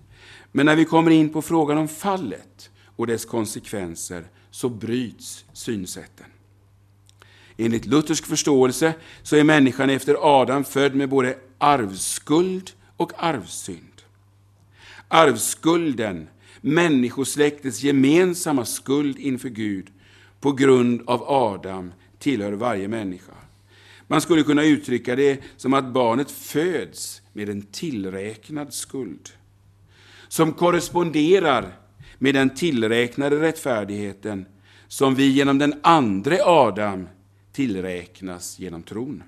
[0.52, 6.26] Men när vi kommer in på frågan om fallet och dess konsekvenser så bryts synsätten.
[7.56, 14.02] Enligt luthersk förståelse så är människan efter Adam född med både arvsskuld och arvsynd.
[15.08, 16.28] Arvsskulden
[16.60, 19.90] människosläktets gemensamma skuld inför Gud
[20.40, 23.32] på grund av Adam, tillhör varje människa.
[24.06, 29.28] Man skulle kunna uttrycka det som att barnet föds med en tillräknad skuld,
[30.28, 31.72] som korresponderar
[32.18, 34.46] med den tillräknade rättfärdigheten
[34.88, 37.08] som vi genom den andre Adam
[37.52, 39.22] tillräknas genom tron.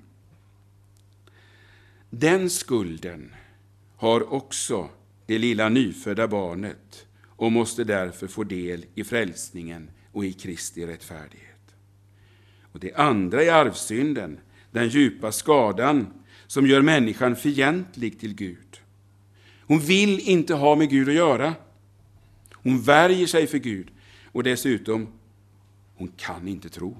[2.09, 3.33] Den skulden
[3.97, 4.89] har också
[5.25, 7.05] det lilla nyfödda barnet
[7.39, 11.75] och måste därför få del i frälsningen och i Kristi rättfärdighet.
[12.71, 14.39] Och det andra är arvsynden,
[14.71, 16.07] den djupa skadan
[16.47, 18.81] som gör människan fientlig till Gud.
[19.61, 21.55] Hon vill inte ha med Gud att göra.
[22.53, 23.91] Hon värjer sig för Gud
[24.31, 25.07] och dessutom,
[25.95, 26.97] hon kan inte tro.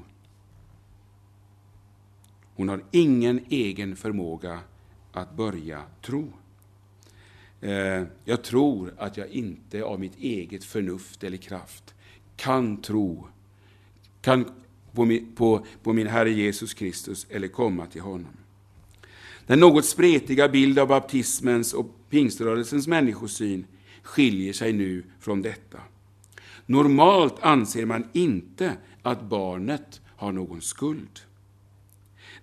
[2.55, 4.59] Hon har ingen egen förmåga
[5.13, 6.33] att börja tro.
[7.61, 11.93] Eh, jag tror att jag inte av mitt eget förnuft eller kraft
[12.35, 13.27] kan tro
[14.21, 14.51] kan
[14.91, 18.37] på min, på, på min Herre Jesus Kristus eller komma till honom.
[19.45, 23.65] Den något spretiga bild av baptismens och pingströrelsens människosyn
[24.03, 25.79] skiljer sig nu från detta.
[26.65, 31.19] Normalt anser man inte att barnet har någon skuld.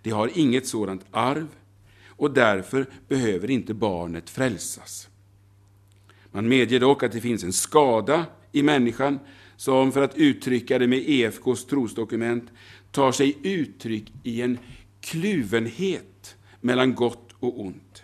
[0.02, 1.48] Det har inget sådant arv
[2.16, 5.08] och därför behöver inte barnet frälsas.
[6.32, 9.18] Man medger dock att det finns en skada i människan
[9.56, 12.50] som, för att uttrycka det med EFKs trosdokument,
[12.90, 14.58] tar sig uttryck i en
[15.00, 18.02] kluvenhet mellan gott och ont.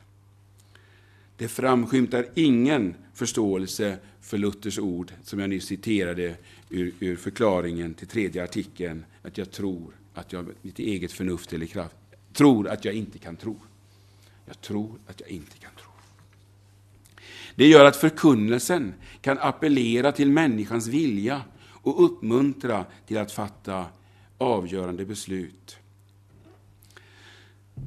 [1.37, 6.37] Det framskymtar ingen förståelse för Luthers ord, som jag nyss citerade
[6.71, 11.67] ur, ur förklaringen till tredje artikeln, att jag tror att jag mitt eget förnuft eller
[11.67, 11.97] kraft,
[12.33, 13.57] tror att jag inte kan tro.
[14.47, 15.91] Jag tror att jag inte kan tro.
[17.55, 23.87] Det gör att förkunnelsen kan appellera till människans vilja och uppmuntra till att fatta
[24.39, 25.77] avgörande beslut.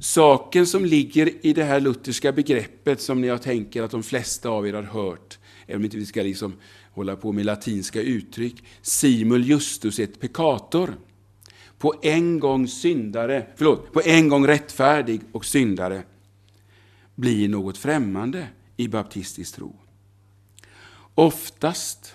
[0.00, 4.68] Saken som ligger i det här lutherska begreppet som jag tänker att de flesta av
[4.68, 6.54] er har hört, även om inte vi ska liksom
[6.92, 10.94] hålla på med latinska uttryck, simul justus et peccator.
[11.78, 16.02] På en gång syndare, förlåt, på en gång rättfärdig och syndare
[17.16, 19.76] blir något främmande i baptistisk tro.
[21.14, 22.14] Oftast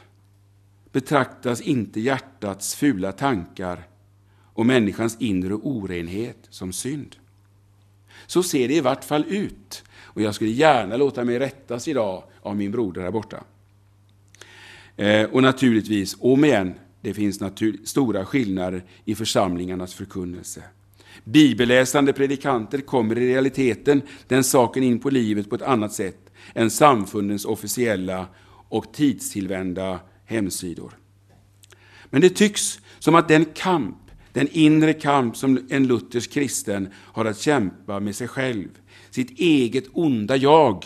[0.92, 3.88] betraktas inte hjärtats fula tankar
[4.54, 7.16] och människans inre orenhet som synd.
[8.28, 9.84] Så ser det i vart fall ut.
[10.00, 13.44] Och jag skulle gärna låta mig rättas idag av min broder här borta.
[14.96, 17.40] Eh, och naturligtvis, om igen, det finns
[17.84, 20.64] stora skillnader i församlingarnas förkunnelse.
[21.24, 26.72] Bibelläsande predikanter kommer i realiteten den saken in på livet på ett annat sätt än
[26.72, 28.28] samfundens officiella
[28.70, 30.98] och tidstillvända hemsidor.
[32.06, 33.98] Men det tycks som att den kamp,
[34.34, 38.70] den inre kamp som en luthersk kristen har att kämpa med sig själv,
[39.10, 40.86] sitt eget onda jag,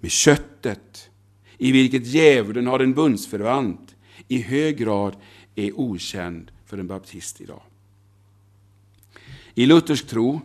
[0.00, 1.10] med köttet,
[1.58, 3.94] i vilket djävulen har en bundsförvant,
[4.28, 5.16] i hög grad
[5.54, 7.62] är okänd för en baptist idag.
[9.54, 10.40] I luthersk tro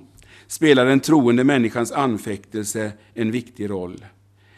[0.47, 4.05] spelar den troende människans anfäktelse en viktig roll.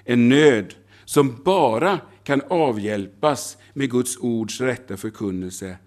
[0.04, 0.74] En nöd
[1.06, 5.78] som bara kan avhjälpas med Guds ords rätta förkunnelse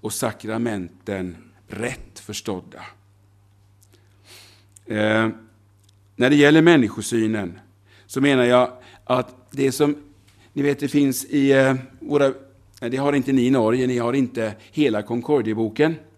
[0.00, 1.36] och sakramenten
[1.68, 2.78] rätt förstådda.
[4.86, 5.28] Eh,
[6.16, 7.60] när det gäller människosynen
[8.06, 8.72] så menar jag
[9.04, 9.96] att det som,
[10.52, 12.32] ni vet det finns i eh, våra,
[12.78, 16.09] det har inte ni i Norge, ni har inte hela Concordieboken, boken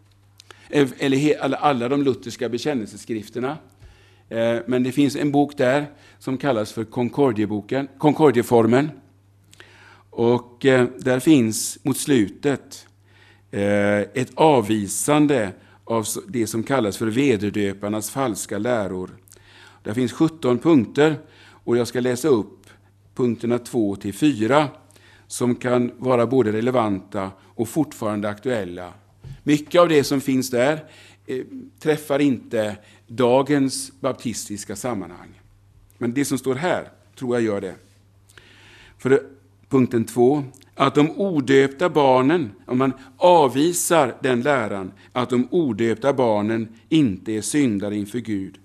[0.72, 3.58] eller alla, de lutherska bekännelseskrifterna.
[4.28, 5.86] Eh, men det finns en bok där
[6.18, 8.90] som kallas för Concordieboken, Concordieformen.
[10.10, 12.86] Och eh, där finns mot slutet
[13.50, 15.52] eh, ett avvisande
[15.84, 19.10] av det som kallas för vederdöparnas falska läror.
[19.82, 21.16] Där finns 17 punkter
[21.64, 22.66] och jag ska läsa upp
[23.14, 24.68] punkterna 2 till 4
[25.26, 28.92] som kan vara både relevanta och fortfarande aktuella.
[29.42, 30.84] Mycket av det som finns där
[31.26, 31.44] eh,
[31.78, 35.40] träffar inte dagens baptistiska sammanhang.
[35.98, 37.74] Men det som står här tror jag gör det.
[38.98, 39.22] För
[39.68, 40.44] punkten två,
[40.74, 47.40] att de odöpta barnen, om man avvisar den läran, att de odöpta barnen inte är
[47.40, 48.58] syndare inför Gud,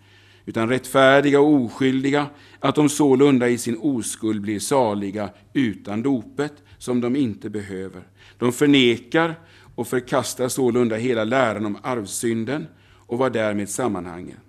[0.45, 2.27] utan rättfärdiga och oskyldiga,
[2.59, 8.01] att de sålunda i sin oskuld blir saliga utan dopet, som de inte behöver.
[8.37, 9.35] De förnekar
[9.77, 14.39] och förkastar sålunda hela läran om arvsynden och vad därmed sammanhänger.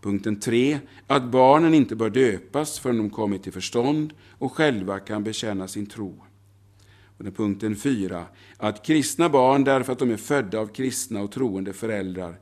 [0.00, 0.78] Punkten 3.
[1.06, 5.86] Att barnen inte bör döpas förrän de kommit till förstånd och själva kan bekänna sin
[5.86, 6.22] tro.
[7.18, 8.24] Och punkten 4.
[8.56, 12.38] Att kristna barn, därför att de är födda av kristna och troende föräldrar,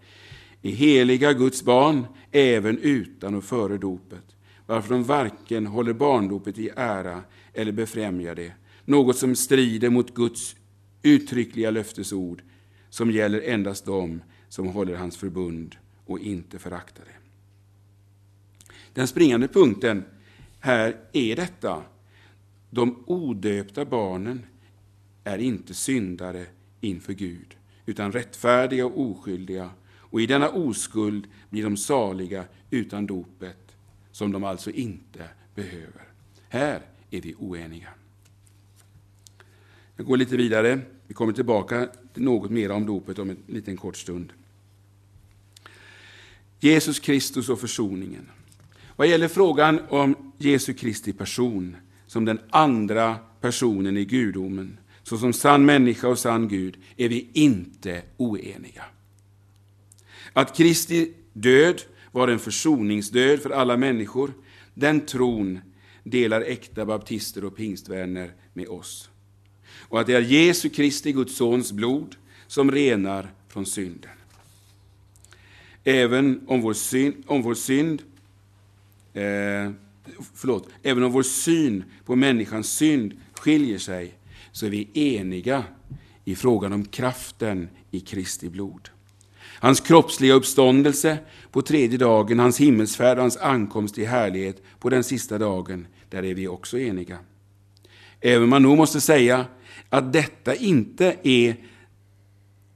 [0.62, 6.70] är heliga Guds barn även utan och före dopet, varför de varken håller barndopet i
[6.76, 7.22] ära
[7.52, 8.52] eller befrämjar det,
[8.84, 10.56] något som strider mot Guds
[11.04, 12.42] uttryckliga löftesord,
[12.88, 15.76] som gäller endast dem som håller hans förbund
[16.06, 17.24] och inte föraktar det.
[18.92, 20.04] Den springande punkten
[20.60, 21.82] här är detta.
[22.70, 24.46] De odöpta barnen
[25.24, 26.46] är inte syndare
[26.80, 29.70] inför Gud, utan rättfärdiga och oskyldiga.
[29.96, 33.76] Och i denna oskuld blir de saliga utan dopet,
[34.12, 36.02] som de alltså inte behöver.
[36.48, 37.88] Här är vi oeniga.
[39.96, 40.80] Jag går lite vidare.
[41.14, 44.32] Vi kommer tillbaka till något mer om dopet om en liten kort stund.
[46.60, 48.30] Jesus Kristus och försoningen.
[48.96, 55.64] Vad gäller frågan om Jesu Kristi person som den andra personen i gudomen, såsom sann
[55.64, 58.84] människa och sann Gud, är vi inte oeniga.
[60.32, 64.32] Att Kristi död var en försoningsdöd för alla människor,
[64.74, 65.60] den tron
[66.04, 69.10] delar äkta baptister och pingstvänner med oss.
[69.88, 72.16] Och att det är Jesu Kristi, Guds sons blod,
[72.46, 74.10] som renar från synden.
[75.84, 78.02] Även om vår syn, om vår synd
[79.12, 79.70] eh,
[80.34, 84.14] förlåt, även om vår syn på människans synd skiljer sig,
[84.52, 85.64] så är vi eniga
[86.24, 88.88] i frågan om kraften i Kristi blod.
[89.60, 91.18] Hans kroppsliga uppståndelse
[91.50, 96.24] på tredje dagen, hans himmelsfärd och hans ankomst i härlighet på den sista dagen, där
[96.24, 97.18] är vi också eniga.
[98.26, 99.46] Även om man nog måste säga
[99.88, 101.56] att detta inte är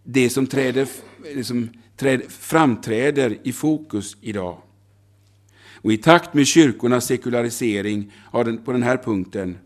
[0.04, 0.88] det som, träder,
[1.34, 4.58] det som liksom träder, framträder i fokus idag.
[5.74, 9.58] Och i takt med kyrkornas sekularisering har den, på den här punkten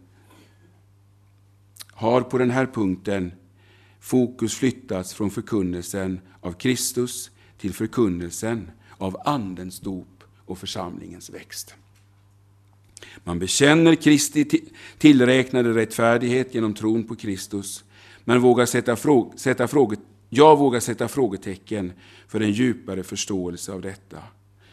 [1.87, 3.33] har på den här punkten
[4.01, 11.75] fokus flyttats från förkunnelsen av Kristus till förkunnelsen av Andens dop och församlingens växt.
[13.25, 14.45] Man bekänner Kristi
[14.99, 17.85] tillräknade rättfärdighet genom tron på Kristus,
[18.25, 20.01] men vågar sätta fråg sätta fråget
[20.35, 21.93] jag vågar sätta frågetecken
[22.29, 24.19] för en djupare förståelse av detta,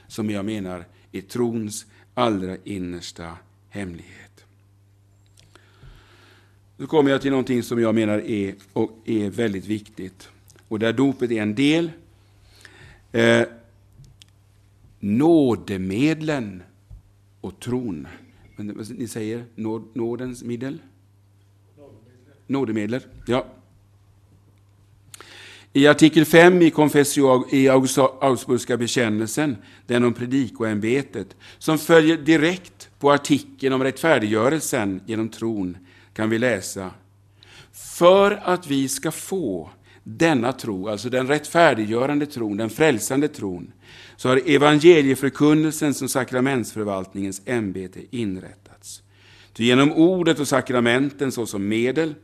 [0.08, 3.38] som jag menar är trons allra innersta
[3.70, 4.46] hemlighet.
[6.78, 10.30] Nu kommer jag till någonting som jag menar är, och är väldigt viktigt,
[10.68, 11.92] och där dopet är en del.
[13.12, 13.44] Eh,
[15.00, 16.64] nådemedlen
[17.42, 18.08] och tron.
[18.64, 19.46] Ni säger
[19.94, 20.82] nådens medel?
[22.48, 23.02] Nådemedel.
[23.28, 23.46] Ja.
[25.74, 29.58] I artikel 5 i Confessio i Augsburgska bekännelsen,
[29.88, 35.78] den om predikoämbetet, som följer direkt på artikeln om rättfärdiggörelsen genom tron,
[36.14, 36.92] kan vi läsa
[37.72, 39.70] För att vi ska få
[40.04, 43.72] denna tro, alltså den rättfärdiggörande tron, den frälsande tron,
[44.18, 49.04] så har evangelieförkunnelsen som sakramentsförvaltningens ämbete inrättats.
[49.54, 52.16] Ty genom ordet och sakramenten såsom medel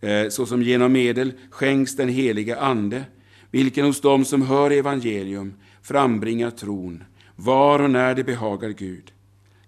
[0.00, 3.04] eh, såsom genom medel skänks den helige Ande,
[3.50, 7.04] vilken hos dem som hör evangelium frambringar tron,
[7.36, 9.12] var och när det behagar Gud.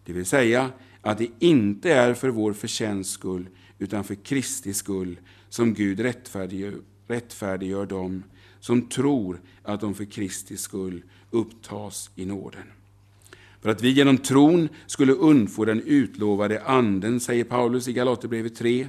[0.04, 0.70] Det vill säga
[1.02, 6.74] att det inte är för vår förtjänst skull, utan för Kristi skull, som Gud rättfärdiggör,
[7.06, 8.22] rättfärdiggör dem
[8.60, 12.62] som tror att de för Kristi skull upptas i nåden.
[13.60, 18.88] För att vi genom tron skulle undfå den utlovade anden, säger Paulus i Galaterbrevet 3,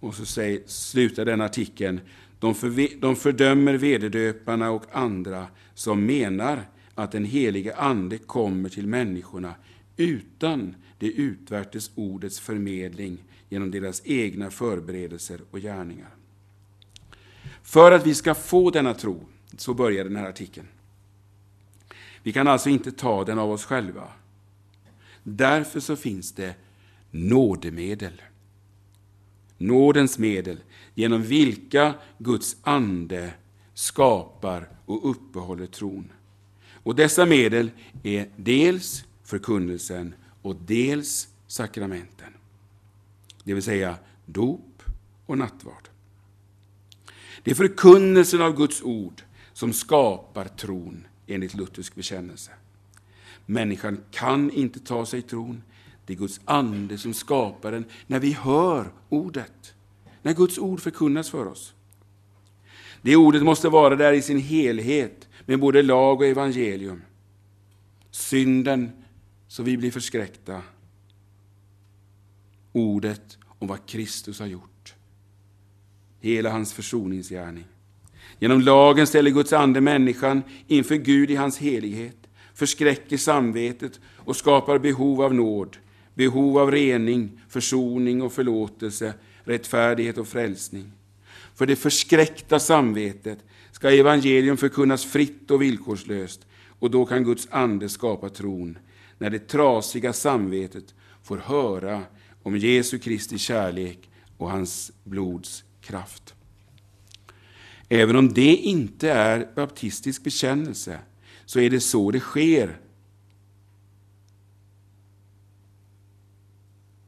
[0.00, 2.00] och så säger, slutar den artikeln.
[2.38, 6.62] De, för, de fördömer vederdöparna och andra som menar
[6.94, 9.54] att den helige Ande kommer till människorna
[9.96, 16.14] utan det utvärtes ordets förmedling genom deras egna förberedelser och gärningar.
[17.62, 19.20] För att vi ska få denna tro,
[19.56, 20.66] så börjar den här artikeln.
[22.22, 24.08] Vi kan alltså inte ta den av oss själva.
[25.22, 26.54] Därför så finns det
[27.10, 28.22] nådemedel
[29.58, 30.58] nådens medel,
[30.94, 33.30] genom vilka Guds ande
[33.74, 36.12] skapar och uppehåller tron.
[36.72, 37.70] Och dessa medel
[38.02, 42.32] är dels förkunnelsen och dels sakramenten.
[43.44, 43.96] Det vill säga
[44.26, 44.82] dop
[45.26, 45.88] och nattvard.
[47.42, 49.22] Det är förkunnelsen av Guds ord
[49.52, 52.50] som skapar tron enligt luthersk bekännelse.
[53.46, 55.62] Människan kan inte ta sig tron
[56.06, 59.74] det är Guds ande som skapar den när vi hör ordet.
[60.22, 61.74] när Guds ord förkunnas för oss.
[63.02, 67.02] Det ordet måste vara där i sin helhet, med både lag och evangelium.
[68.10, 69.03] Synden,
[69.54, 70.62] så vi blir förskräckta.
[72.72, 74.94] Ordet om vad Kristus har gjort.
[76.20, 77.64] Hela hans försoningsgärning.
[78.38, 82.16] Genom lagen ställer Guds ande människan inför Gud i hans helighet,
[82.54, 85.76] förskräcker samvetet och skapar behov av nåd,
[86.14, 90.92] behov av rening, försoning och förlåtelse, rättfärdighet och frälsning.
[91.54, 93.38] För det förskräckta samvetet
[93.72, 96.46] ska evangelium förkunnas fritt och villkorslöst
[96.78, 98.78] och då kan Guds ande skapa tron,
[99.18, 102.02] när det trasiga samvetet får höra
[102.42, 106.34] om Jesu Kristi kärlek och hans blods kraft.
[107.88, 110.98] Även om det inte är baptistisk bekännelse,
[111.44, 112.80] så är det så det sker.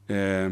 [0.07, 0.51] Eh,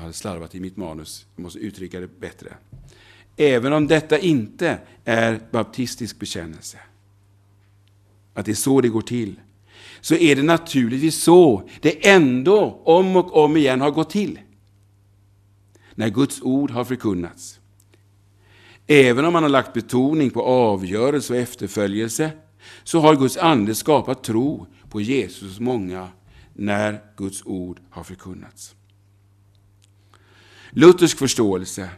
[0.00, 2.56] Jag hade slarvat i mitt manus, jag måste uttrycka det bättre.
[3.40, 6.78] Även om detta inte är baptistisk bekännelse,
[8.34, 9.40] att det är så det går till,
[10.00, 14.40] så är det naturligtvis så det ändå om och om igen har gått till.
[15.94, 17.60] När Guds ord har förkunnats.
[18.86, 22.30] Även om man har lagt betoning på avgörelse och efterföljelse,
[22.84, 26.08] så har Guds ande skapat tro på Jesus många
[26.54, 28.74] när Guds ord har förkunnats.
[30.70, 31.90] Luthersk förståelse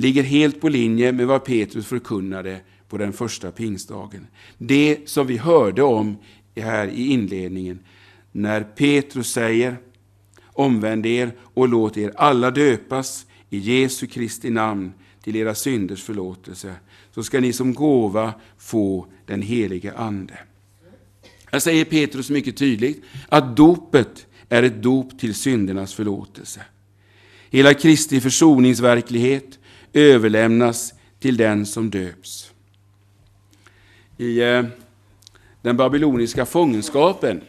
[0.00, 4.26] ligger helt på linje med vad Petrus förkunnade på den första pingstdagen.
[4.58, 6.16] Det som vi hörde om
[6.56, 7.78] här i inledningen,
[8.32, 9.76] när Petrus säger
[10.52, 14.92] Omvänd er och låt er alla döpas i Jesu Kristi namn
[15.22, 16.74] till era synders förlåtelse,
[17.14, 20.38] så ska ni som gåva få den helige Ande.
[21.52, 26.60] Här säger Petrus mycket tydligt att dopet är ett dop till syndernas förlåtelse.
[27.50, 29.59] Hela Kristi försoningsverklighet
[29.92, 32.52] överlämnas till den som döps.
[34.16, 34.64] I eh,
[35.62, 37.40] den babyloniska fångenskapen,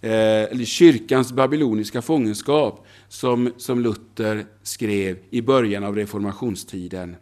[0.00, 0.10] eh,
[0.42, 7.16] eller kyrkans babyloniska fångenskap, som, som Luther skrev i början av reformationstiden,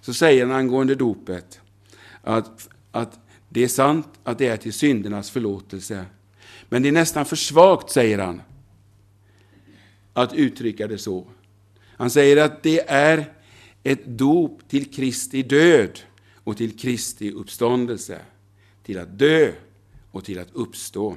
[0.00, 1.60] så säger han angående dopet
[2.22, 3.18] att, att
[3.48, 6.04] det är sant att det är till syndernas förlåtelse.
[6.68, 8.42] Men det är nästan för svagt, säger han,
[10.12, 11.26] att uttrycka det så.
[11.96, 13.32] Han säger att det är
[13.82, 16.00] ett dop till Kristi död
[16.44, 18.18] och till Kristi uppståndelse.
[18.82, 19.52] Till att dö
[20.10, 21.16] och till att uppstå.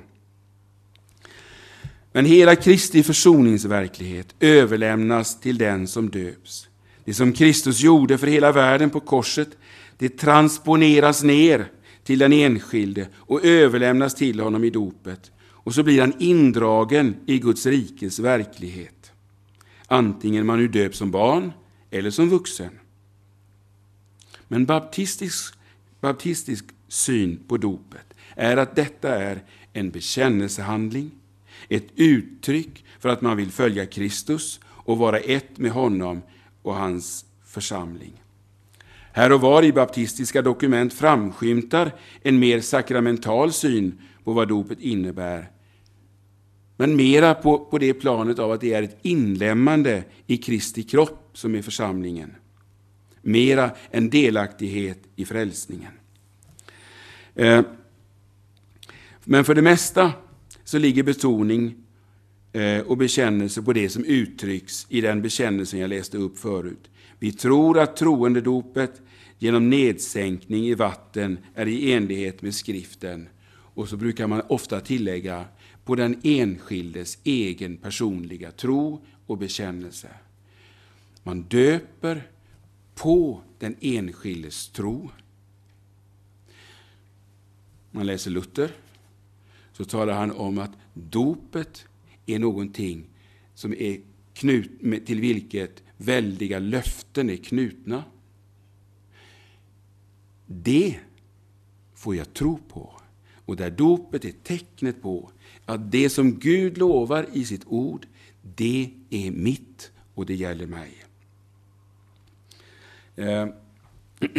[2.11, 6.67] Men hela Kristi försoningsverklighet överlämnas till den som döps.
[7.05, 9.49] Det som Kristus gjorde för hela världen på korset,
[9.97, 11.71] det transponeras ner
[12.03, 15.31] till den enskilde och överlämnas till honom i dopet.
[15.41, 19.03] Och så blir han indragen i Guds rikes verklighet
[19.93, 21.51] antingen man nu döps som barn
[21.93, 22.79] eller som vuxen.
[24.47, 25.55] Men baptistisk,
[26.01, 31.11] baptistisk syn på dopet är att detta är en bekännelsehandling,
[31.69, 36.21] ett uttryck för att man vill följa Kristus och vara ett med honom
[36.61, 38.13] och hans församling.
[39.11, 41.91] Här och var i baptistiska dokument framskymtar
[42.21, 45.49] en mer sakramental syn på vad dopet innebär
[46.77, 51.22] men mera på, på det planet av att det är ett inlämmande i Kristi kropp
[51.33, 52.35] som i församlingen.
[53.21, 55.91] Mera än delaktighet i frälsningen.
[57.35, 57.61] Eh,
[59.23, 60.11] men för det mesta
[60.63, 61.75] så ligger betoning
[62.53, 66.89] eh, och bekännelse på det som uttrycks i den bekännelsen jag läste upp förut.
[67.19, 69.01] Vi tror att troendedopet
[69.39, 73.29] genom nedsänkning i vatten är i enlighet med skriften.
[73.75, 75.45] Och så brukar man ofta tillägga
[75.85, 80.07] på den enskildes egen personliga tro och bekännelse.
[81.23, 82.31] Man döper
[82.95, 85.09] på den enskildes tro.
[87.91, 88.71] Man läser Luther,
[89.73, 91.85] så talar han om att dopet
[92.25, 93.05] är någonting
[93.53, 94.01] som är
[94.33, 94.71] knut,
[95.05, 98.03] till vilket väldiga löften är knutna.
[100.47, 100.99] Det
[101.93, 102.93] får jag tro på.
[103.45, 105.31] Och där dopet är tecknet på
[105.65, 108.07] att det som Gud lovar i sitt ord,
[108.55, 111.03] det är mitt och det gäller mig.
[113.15, 113.47] Eh,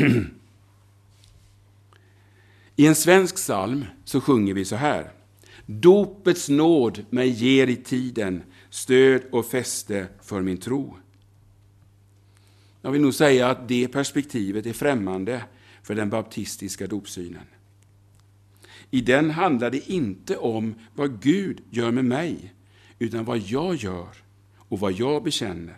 [2.76, 5.10] I en svensk psalm så sjunger vi så här.
[5.66, 10.96] Dopets nåd mig ger i tiden stöd och fäste för min tro.
[12.82, 15.44] Jag vill nog säga att det perspektivet är främmande
[15.82, 17.46] för den baptistiska dopsynen.
[18.90, 22.52] I den handlar det inte om vad Gud gör med mig,
[22.98, 24.08] utan vad jag gör
[24.56, 25.76] och vad jag bekänner.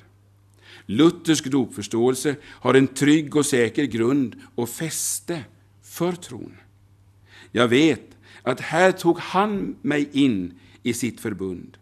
[0.87, 5.45] Luthersk dopförståelse har en trygg och säker grund och fäste
[5.83, 6.57] för tron.
[7.53, 11.77] Jag vet att här tog han mig in i sitt förbund.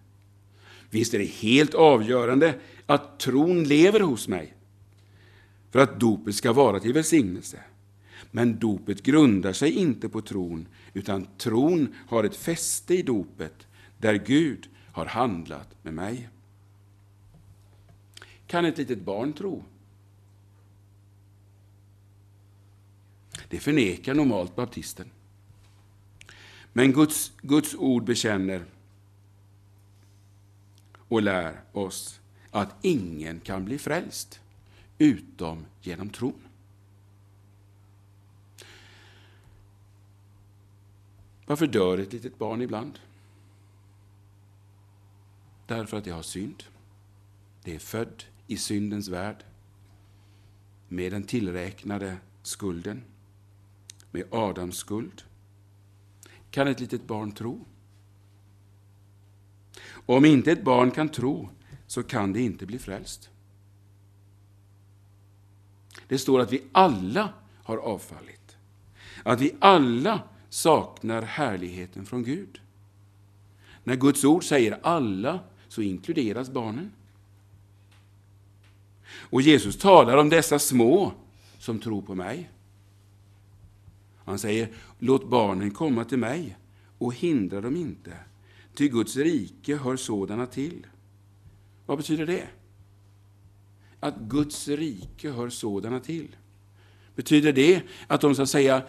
[0.90, 2.54] Visst är det helt avgörande
[2.86, 4.54] att tron lever hos mig
[5.70, 7.58] för att dopet ska vara till välsignelse.
[8.30, 13.66] Men dopet grundar sig inte på tron, utan tron har ett fäste i dopet
[13.98, 16.28] där Gud har handlat med mig.
[18.46, 19.64] Kan ett litet barn tro?
[23.48, 25.10] Det förnekar normalt baptisten.
[26.72, 28.64] Men Guds, Guds ord bekänner
[31.08, 32.20] och lär oss
[32.50, 34.40] att ingen kan bli frälst
[34.98, 36.40] utom genom tron.
[41.46, 42.98] Varför dör ett litet barn ibland?
[45.66, 46.64] Därför att det har synd.
[47.62, 49.44] Det är född i syndens värld
[50.88, 53.02] med den tillräknade skulden,
[54.10, 55.22] med Adams skuld.
[56.50, 57.64] Kan ett litet barn tro?
[60.06, 61.48] Om inte ett barn kan tro
[61.86, 63.30] så kan det inte bli frälst.
[66.08, 67.32] Det står att vi alla
[67.62, 68.56] har avfallit.
[69.22, 72.60] Att vi alla saknar härligheten från Gud.
[73.84, 76.92] När Guds ord säger alla så inkluderas barnen.
[79.30, 81.12] Och Jesus talar om dessa små
[81.58, 82.50] som tror på mig.
[84.24, 84.68] Han säger,
[84.98, 86.56] låt barnen komma till mig
[86.98, 88.16] och hindra dem inte,
[88.74, 90.86] ty Guds rike hör sådana till.
[91.86, 92.46] Vad betyder det?
[94.00, 96.36] Att Guds rike hör sådana till.
[97.14, 98.82] Betyder det att de så att säga,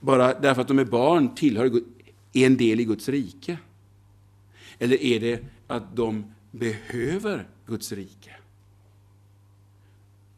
[0.00, 1.82] bara därför att de är barn, tillhör
[2.32, 3.58] är en del i Guds rike?
[4.78, 8.36] Eller är det att de behöver Guds rike?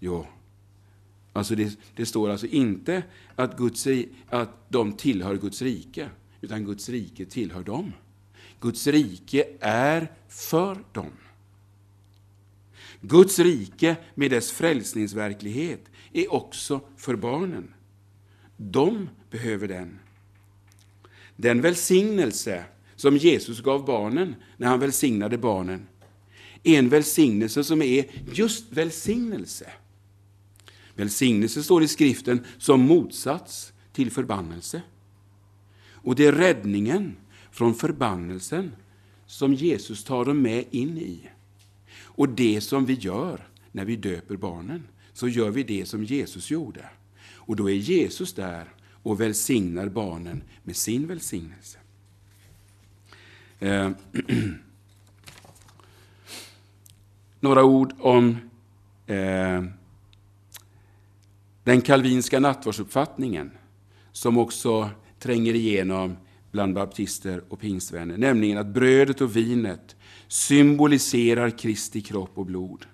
[0.01, 0.27] Jo,
[1.33, 3.03] alltså det, det, står alltså inte
[3.37, 3.87] att, Guds,
[4.29, 7.93] att de tillhör Guds rike, utan Guds rike tillhör dem.
[8.61, 11.13] Guds rike är för dem.
[13.01, 15.81] Guds rike med dess frälsningsverklighet
[16.13, 17.75] är också för barnen.
[18.57, 19.99] De behöver den.
[21.37, 22.65] Den välsignelse
[22.97, 25.89] som Jesus gav barnen när han välsignade barnen
[26.63, 29.73] är en välsignelse som är just välsignelse.
[31.01, 34.83] Välsignelse står i skriften som motsats till förbannelse.
[35.91, 37.17] Och det är räddningen
[37.51, 38.73] från förbannelsen
[39.27, 41.29] som Jesus tar dem med in i.
[42.03, 44.83] Och det som vi gör när vi döper barnen,
[45.13, 46.85] så gör vi det som Jesus gjorde.
[47.33, 48.69] Och då är Jesus där
[49.03, 51.79] och välsignar barnen med sin välsignelse.
[53.59, 53.91] Eh,
[57.41, 58.37] några ord om
[59.07, 59.65] eh,
[61.65, 63.51] den kalvinska nattvardsuppfattningen
[64.13, 66.17] som också tränger igenom
[66.51, 69.97] bland baptister och pingstvänner, nämligen att brödet och vinet
[70.29, 72.87] symboliserar Kristi kropp och blod.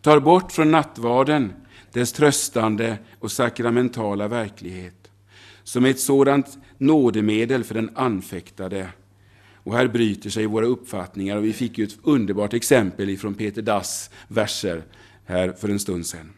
[0.00, 1.52] Tar bort från nattvarden
[1.92, 5.10] dess tröstande och sakramentala verklighet,
[5.62, 8.88] som är ett sådant nådemedel för den anfäktade.
[9.52, 13.62] Och här bryter sig våra uppfattningar och vi fick ju ett underbart exempel från Peter
[13.62, 14.84] Dass verser
[15.24, 16.32] här för en stund sedan.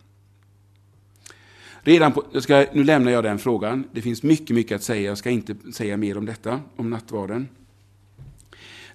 [1.87, 3.85] Redan på, jag ska, nu lämnar jag den frågan.
[3.93, 5.09] Det finns mycket, mycket att säga.
[5.09, 7.49] Jag ska inte säga mer om detta, om nattvarden.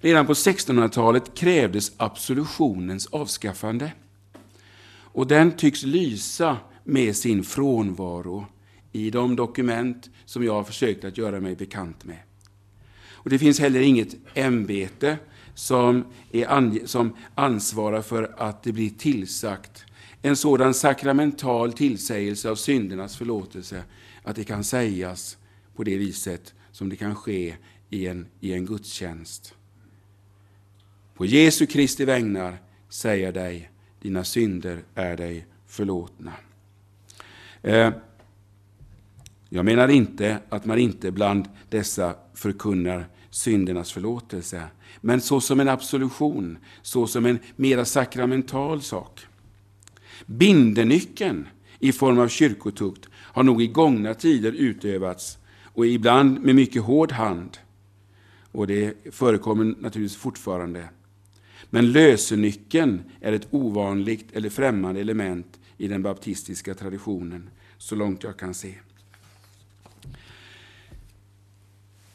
[0.00, 3.92] Redan på 1600-talet krävdes absolutionens avskaffande.
[4.94, 8.46] Och den tycks lysa med sin frånvaro
[8.92, 12.18] i de dokument som jag har försökt att göra mig bekant med.
[13.10, 15.18] Och Det finns heller inget ämbete
[15.54, 19.84] som, är som ansvarar för att det blir tillsagt
[20.22, 23.84] en sådan sakramental tillsägelse av syndernas förlåtelse
[24.22, 25.36] att det kan sägas
[25.76, 27.56] på det viset som det kan ske
[27.90, 29.54] i en, i en gudstjänst.
[31.14, 32.58] På Jesu Kristi vägnar
[32.88, 33.70] säger jag dig,
[34.00, 36.32] dina synder är dig förlåtna.
[37.62, 37.90] Eh,
[39.48, 44.62] jag menar inte att man inte bland dessa förkunnar syndernas förlåtelse,
[45.00, 49.26] men så som en absolution, så som en mera sakramental sak.
[50.26, 51.48] Bindenyckeln
[51.78, 57.12] i form av kyrkotukt har nog i gångna tider utövats och ibland med mycket hård
[57.12, 57.58] hand.
[58.52, 60.88] Och det förekommer naturligtvis fortfarande.
[61.70, 68.36] Men lösenyckeln är ett ovanligt eller främmande element i den baptistiska traditionen, så långt jag
[68.36, 68.74] kan se.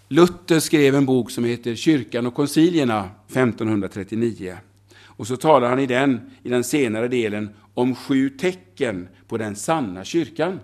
[0.08, 4.58] Luther skrev en bok som heter Kyrkan och koncilierna 1539.
[5.00, 9.56] Och så talar han i den, i den senare delen om sju tecken på den
[9.56, 10.60] sanna kyrkan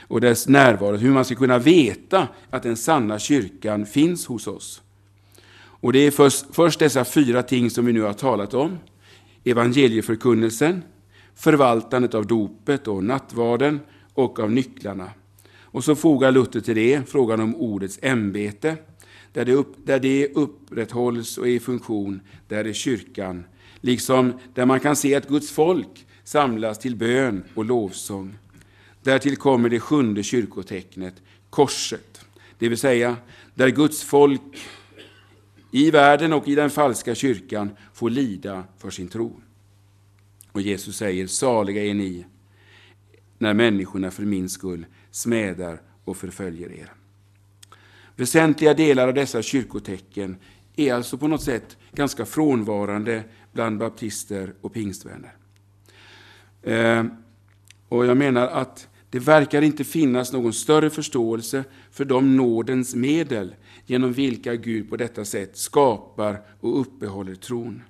[0.00, 4.82] och dess närvaro, hur man ska kunna veta att den sanna kyrkan finns hos oss.
[5.58, 8.78] Och det är först, först dessa fyra ting som vi nu har talat om.
[9.44, 10.82] Evangelieförkunnelsen,
[11.34, 13.80] förvaltandet av dopet och nattvarden
[14.14, 15.10] och av nycklarna.
[15.60, 18.76] Och så fogar Luther till det frågan om ordets ämbete.
[19.32, 23.44] Där det, upp, där det upprätthålls och är i funktion, där är kyrkan.
[23.80, 28.38] Liksom där man kan se att Guds folk samlas till bön och lovsång.
[29.02, 31.14] Därtill kommer det sjunde kyrkotecknet,
[31.50, 32.20] korset.
[32.58, 33.16] Det vill säga,
[33.54, 34.58] där Guds folk
[35.70, 39.40] i världen och i den falska kyrkan får lida för sin tro.
[40.52, 42.26] Och Jesus säger, saliga är ni
[43.38, 46.92] när människorna för min skull smädar och förföljer er.
[48.16, 50.36] Väsentliga delar av dessa kyrkotecken
[50.76, 53.24] är alltså på något sätt ganska frånvarande
[53.58, 55.36] bland baptister och pingstvänner.
[56.62, 57.04] Eh,
[57.88, 63.54] och jag menar att det verkar inte finnas någon större förståelse för de nådens medel
[63.86, 67.82] genom vilka Gud på detta sätt skapar och uppehåller tron.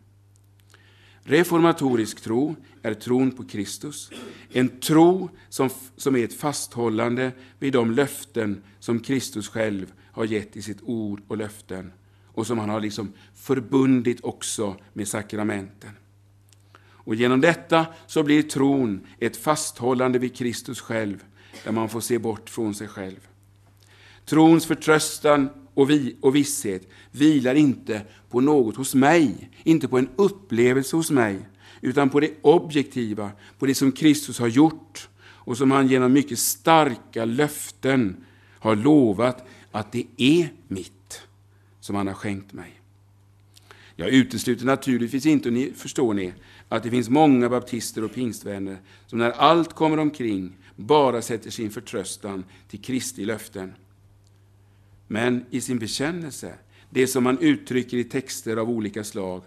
[1.23, 4.11] Reformatorisk tro är tron på Kristus,
[4.53, 10.57] en tro som, som är ett fasthållande vid de löften som Kristus själv har gett
[10.57, 11.93] i sitt ord och löften
[12.39, 15.91] och som han har liksom förbundit också med sakramenten.
[16.79, 21.25] Och genom detta så blir tron ett fasthållande vid Kristus själv,
[21.65, 23.29] där man får se bort från sig själv.
[24.25, 30.09] Trons förtröstan och, vi, och visshet vilar inte på något hos mig, inte på en
[30.17, 31.49] upplevelse hos mig,
[31.81, 36.39] utan på det objektiva, på det som Kristus har gjort och som han genom mycket
[36.39, 38.25] starka löften
[38.59, 40.98] har lovat att det är mitt,
[41.81, 42.81] som han har skänkt mig.
[43.97, 46.33] Jag utesluter naturligtvis inte, och ni förstår ni,
[46.69, 51.71] att det finns många baptister och pingstvänner som när allt kommer omkring bara sätter sin
[51.71, 53.75] förtröstan till Kristi löften.
[55.07, 56.55] Men i sin bekännelse,
[56.91, 59.43] det som man uttrycker i texter av olika slag,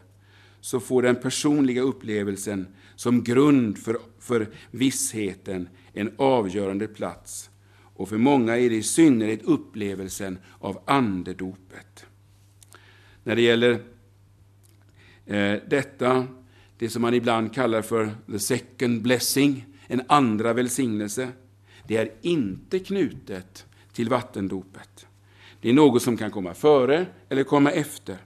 [0.61, 7.49] så får den personliga upplevelsen som grund för, för vissheten en avgörande plats.
[7.95, 12.05] Och för många är det i synnerhet upplevelsen av andedopet.
[13.23, 13.71] När det gäller
[15.25, 16.27] eh, detta
[16.81, 21.29] det som man ibland kallar för the second blessing, en andra välsignelse.
[21.87, 25.07] Det är inte knutet till vattendopet.
[25.61, 28.17] Det är något som kan komma före eller komma efter.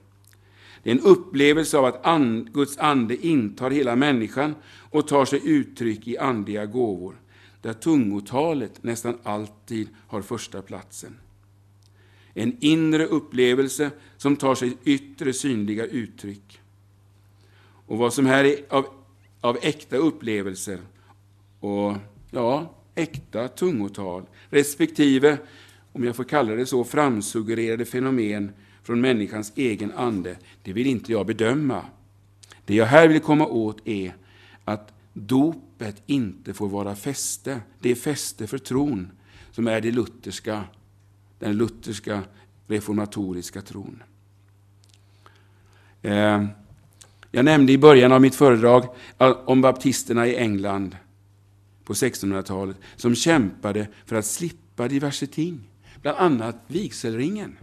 [0.82, 4.54] Det är en upplevelse av att and, Guds ande intar hela människan
[4.90, 7.20] och tar sig uttryck i andliga gåvor,
[7.60, 11.16] där tungotalet nästan alltid har första platsen.
[12.38, 16.60] En inre upplevelse som tar sig yttre synliga uttryck.
[17.86, 18.86] Och vad som här är av,
[19.40, 20.78] av äkta upplevelser
[21.60, 21.94] och
[22.30, 25.38] ja, äkta tungotal, respektive,
[25.92, 31.12] om jag får kalla det så, framsuggererade fenomen från människans egen ande, det vill inte
[31.12, 31.82] jag bedöma.
[32.64, 34.16] Det jag här vill komma åt är
[34.64, 37.60] att dopet inte får vara fäste.
[37.80, 39.10] Det är fäste för tron
[39.50, 40.64] som är det lutherska,
[41.38, 42.22] den lutherska
[42.66, 44.02] reformatoriska tron.
[46.02, 46.46] Eh,
[47.30, 48.94] jag nämnde i början av mitt föredrag
[49.46, 50.96] om baptisterna i England
[51.84, 55.60] på 1600-talet som kämpade för att slippa diverse ting,
[56.02, 57.56] bland annat vigselringen.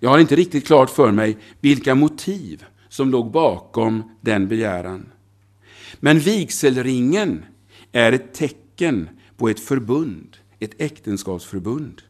[0.00, 5.12] Jag har inte riktigt klart för mig vilka motiv som låg bakom den begäran.
[6.00, 7.44] Men vigselringen
[7.92, 12.02] är ett tecken tecken på ett förbund, ett äktenskapsförbund.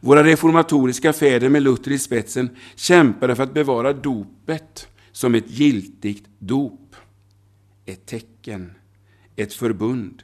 [0.00, 6.26] Våra reformatoriska fäder med Luther i spetsen kämpade för att bevara dopet som ett giltigt
[6.38, 6.96] dop.
[7.86, 8.72] Ett tecken,
[9.36, 10.22] ett förbund,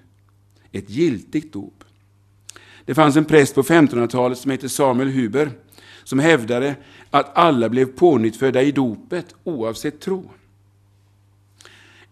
[0.73, 1.85] ett giltigt dop.
[2.85, 5.51] Det fanns en präst på 1500-talet som hette Samuel Huber
[6.05, 6.77] som hävdade
[7.11, 10.31] att alla blev pånyttfödda i dopet oavsett tro.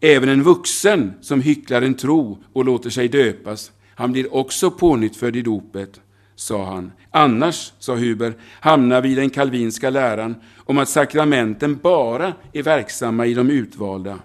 [0.00, 5.36] Även en vuxen som hycklar en tro och låter sig döpas, han blir också pånyttfödd
[5.36, 6.00] i dopet
[6.34, 6.92] sa han.
[7.10, 13.26] Annars, sa Huber, hamnar vi i den kalvinska läran om att sakramenten bara är verksamma
[13.26, 14.18] i de utvalda.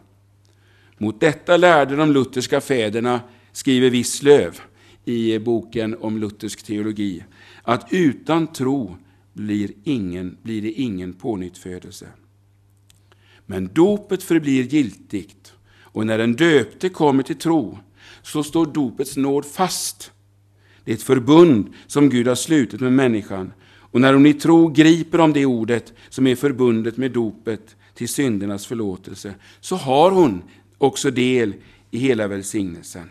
[0.97, 4.59] Mot detta lärde de lutherska fäderna, skriver Wisslöv
[5.05, 7.24] i boken om luthersk teologi,
[7.63, 8.97] att utan tro
[9.34, 12.07] blir, ingen, blir det ingen pånyttfödelse.
[13.45, 15.38] Men dopet förblir giltigt,
[15.91, 17.79] och när den döpte kommer till tro
[18.21, 20.11] så står dopets nåd fast.
[20.83, 23.53] Det är ett förbund som Gud har slutit med människan.
[23.91, 28.09] Och när hon i tro griper om det ordet som är förbundet med dopet till
[28.09, 30.43] syndernas förlåtelse, så har hon
[30.77, 31.53] också del
[31.91, 33.09] i hela välsignelsen.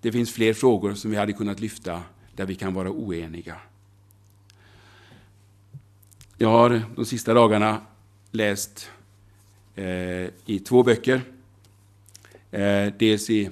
[0.00, 2.02] Det finns fler frågor som vi hade kunnat lyfta
[2.36, 3.56] där vi kan vara oeniga.
[6.40, 7.80] Jag har de sista dagarna
[8.30, 8.90] läst
[9.74, 11.20] eh, i två böcker.
[12.50, 13.50] Eh, dels i,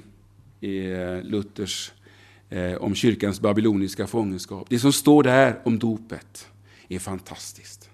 [0.60, 1.92] i eh, Luthers
[2.50, 4.66] eh, om kyrkans babyloniska fångenskap.
[4.70, 6.48] Det som står där om dopet
[6.88, 7.90] är fantastiskt.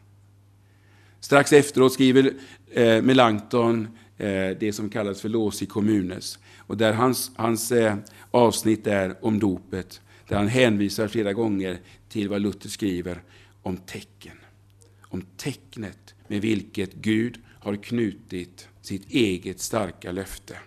[1.20, 2.32] Strax efteråt skriver
[2.70, 3.88] eh, Melanchthon
[4.18, 6.38] eh, det som kallas för Lås i kommunes.
[6.58, 7.96] Och där hans, hans eh,
[8.30, 11.78] avsnitt är om dopet, där han hänvisar flera gånger
[12.08, 13.22] till vad Luther skriver
[13.62, 14.41] om tecken.
[15.12, 20.58] Om tecknet med vilket Gud har knutit sitt eget starka löfte.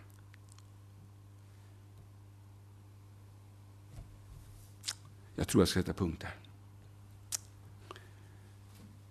[5.36, 6.45] Jag tror jag ska sätta punkt här.